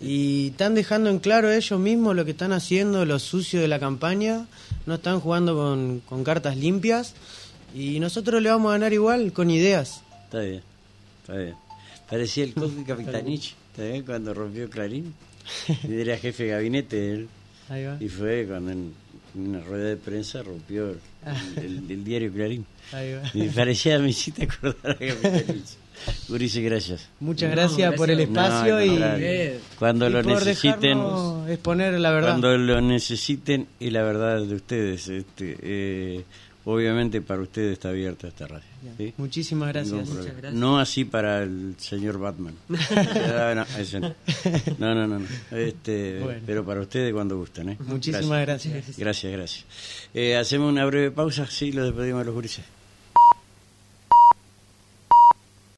Y 0.00 0.48
están 0.48 0.74
dejando 0.74 1.08
en 1.10 1.18
claro 1.18 1.50
ellos 1.50 1.78
mismos 1.80 2.14
lo 2.16 2.24
que 2.24 2.32
están 2.32 2.52
haciendo, 2.52 3.04
los 3.04 3.22
sucios 3.22 3.62
de 3.62 3.68
la 3.68 3.78
campaña. 3.80 4.46
No 4.86 4.94
están 4.96 5.20
jugando 5.20 5.54
con, 5.56 6.00
con 6.00 6.24
cartas 6.24 6.56
limpias. 6.56 7.14
Y 7.74 7.98
nosotros 8.00 8.42
le 8.42 8.50
vamos 8.50 8.68
a 8.70 8.72
ganar 8.72 8.92
igual, 8.92 9.32
con 9.32 9.50
ideas. 9.50 10.02
Está 10.24 10.40
bien. 10.40 10.62
Está 11.22 11.36
bien. 11.36 11.54
Parecía 12.08 12.44
el 12.44 12.54
Coque 12.54 12.84
Capitanich, 12.86 13.54
¿está 13.72 13.84
bien? 13.84 14.02
Cuando 14.04 14.34
rompió 14.34 14.68
Clarín. 14.68 15.14
Y 15.88 15.94
era 16.00 16.16
jefe 16.18 16.44
de 16.44 16.48
gabinete 16.50 17.10
él. 17.12 17.28
Ahí 17.68 17.84
va. 17.84 17.96
Y 17.98 18.08
fue 18.08 18.46
cuando 18.46 18.72
en 18.72 18.92
una 19.34 19.60
rueda 19.60 19.88
de 19.88 19.96
prensa 19.96 20.42
rompió 20.42 20.90
el, 20.90 20.98
el- 21.56 21.90
el 21.90 22.04
diario 22.04 22.30
Clarín. 22.32 22.66
Ahí 22.92 23.14
va. 23.14 23.22
Y 23.32 23.48
parecía, 23.48 23.98
me 23.98 24.10
hiciste 24.10 24.44
acordar 24.44 24.92
a 24.92 24.98
Capitanich. 24.98 25.64
Gurises, 26.28 26.62
gracias. 26.64 27.08
Muchas 27.20 27.50
No, 27.50 27.56
gracias, 27.56 27.94
por 27.94 28.10
el 28.10 28.26
gracias. 28.26 28.44
espacio 28.54 28.74
No, 28.76 28.84
y. 28.84 28.98
Eh, 29.22 29.60
Cuando 29.78 30.08
y 30.08 30.12
lo 30.12 30.22
por 30.22 30.32
necesiten, 30.46 30.98
exponer 31.48 31.98
la 32.00 32.10
verdad. 32.10 32.28
cuando 32.30 32.56
lo 32.58 32.80
necesiten 32.80 33.66
y 33.80 33.90
la 33.90 34.02
verdad 34.02 34.40
de 34.42 34.54
ustedes, 34.54 35.08
este, 35.08 35.56
eh, 35.62 36.24
obviamente 36.64 37.20
para 37.20 37.42
ustedes 37.42 37.72
está 37.74 37.90
abierta 37.90 38.28
esta 38.28 38.46
radio. 38.46 38.64
¿sí? 38.98 39.14
Muchísimas 39.16 39.68
gracias. 39.72 40.08
Muchas 40.08 40.26
gracias. 40.36 40.52
No 40.54 40.78
así 40.78 41.04
para 41.04 41.42
el 41.42 41.74
señor 41.78 42.18
Batman. 42.18 42.54
Ah, 43.36 43.52
no, 43.54 43.62
ese 43.80 44.00
no. 44.00 44.14
no, 44.78 44.94
no, 44.94 45.06
no, 45.06 45.18
no. 45.20 45.26
Este, 45.56 46.20
Bueno. 46.20 46.40
Pero 46.46 46.64
para 46.64 46.80
ustedes 46.80 47.12
cuando 47.12 47.36
gusten. 47.38 47.70
¿eh? 47.70 47.76
Muchísimas 47.80 48.40
gracias. 48.42 48.96
Gracias, 48.98 49.32
gracias. 49.32 49.64
Eh, 50.12 50.36
hacemos 50.36 50.70
una 50.70 50.84
breve 50.86 51.10
pausa, 51.10 51.46
sí, 51.46 51.72
lo 51.72 51.84
despedimos 51.84 52.22
a 52.22 52.24
los 52.24 52.34
gurises. 52.34 52.64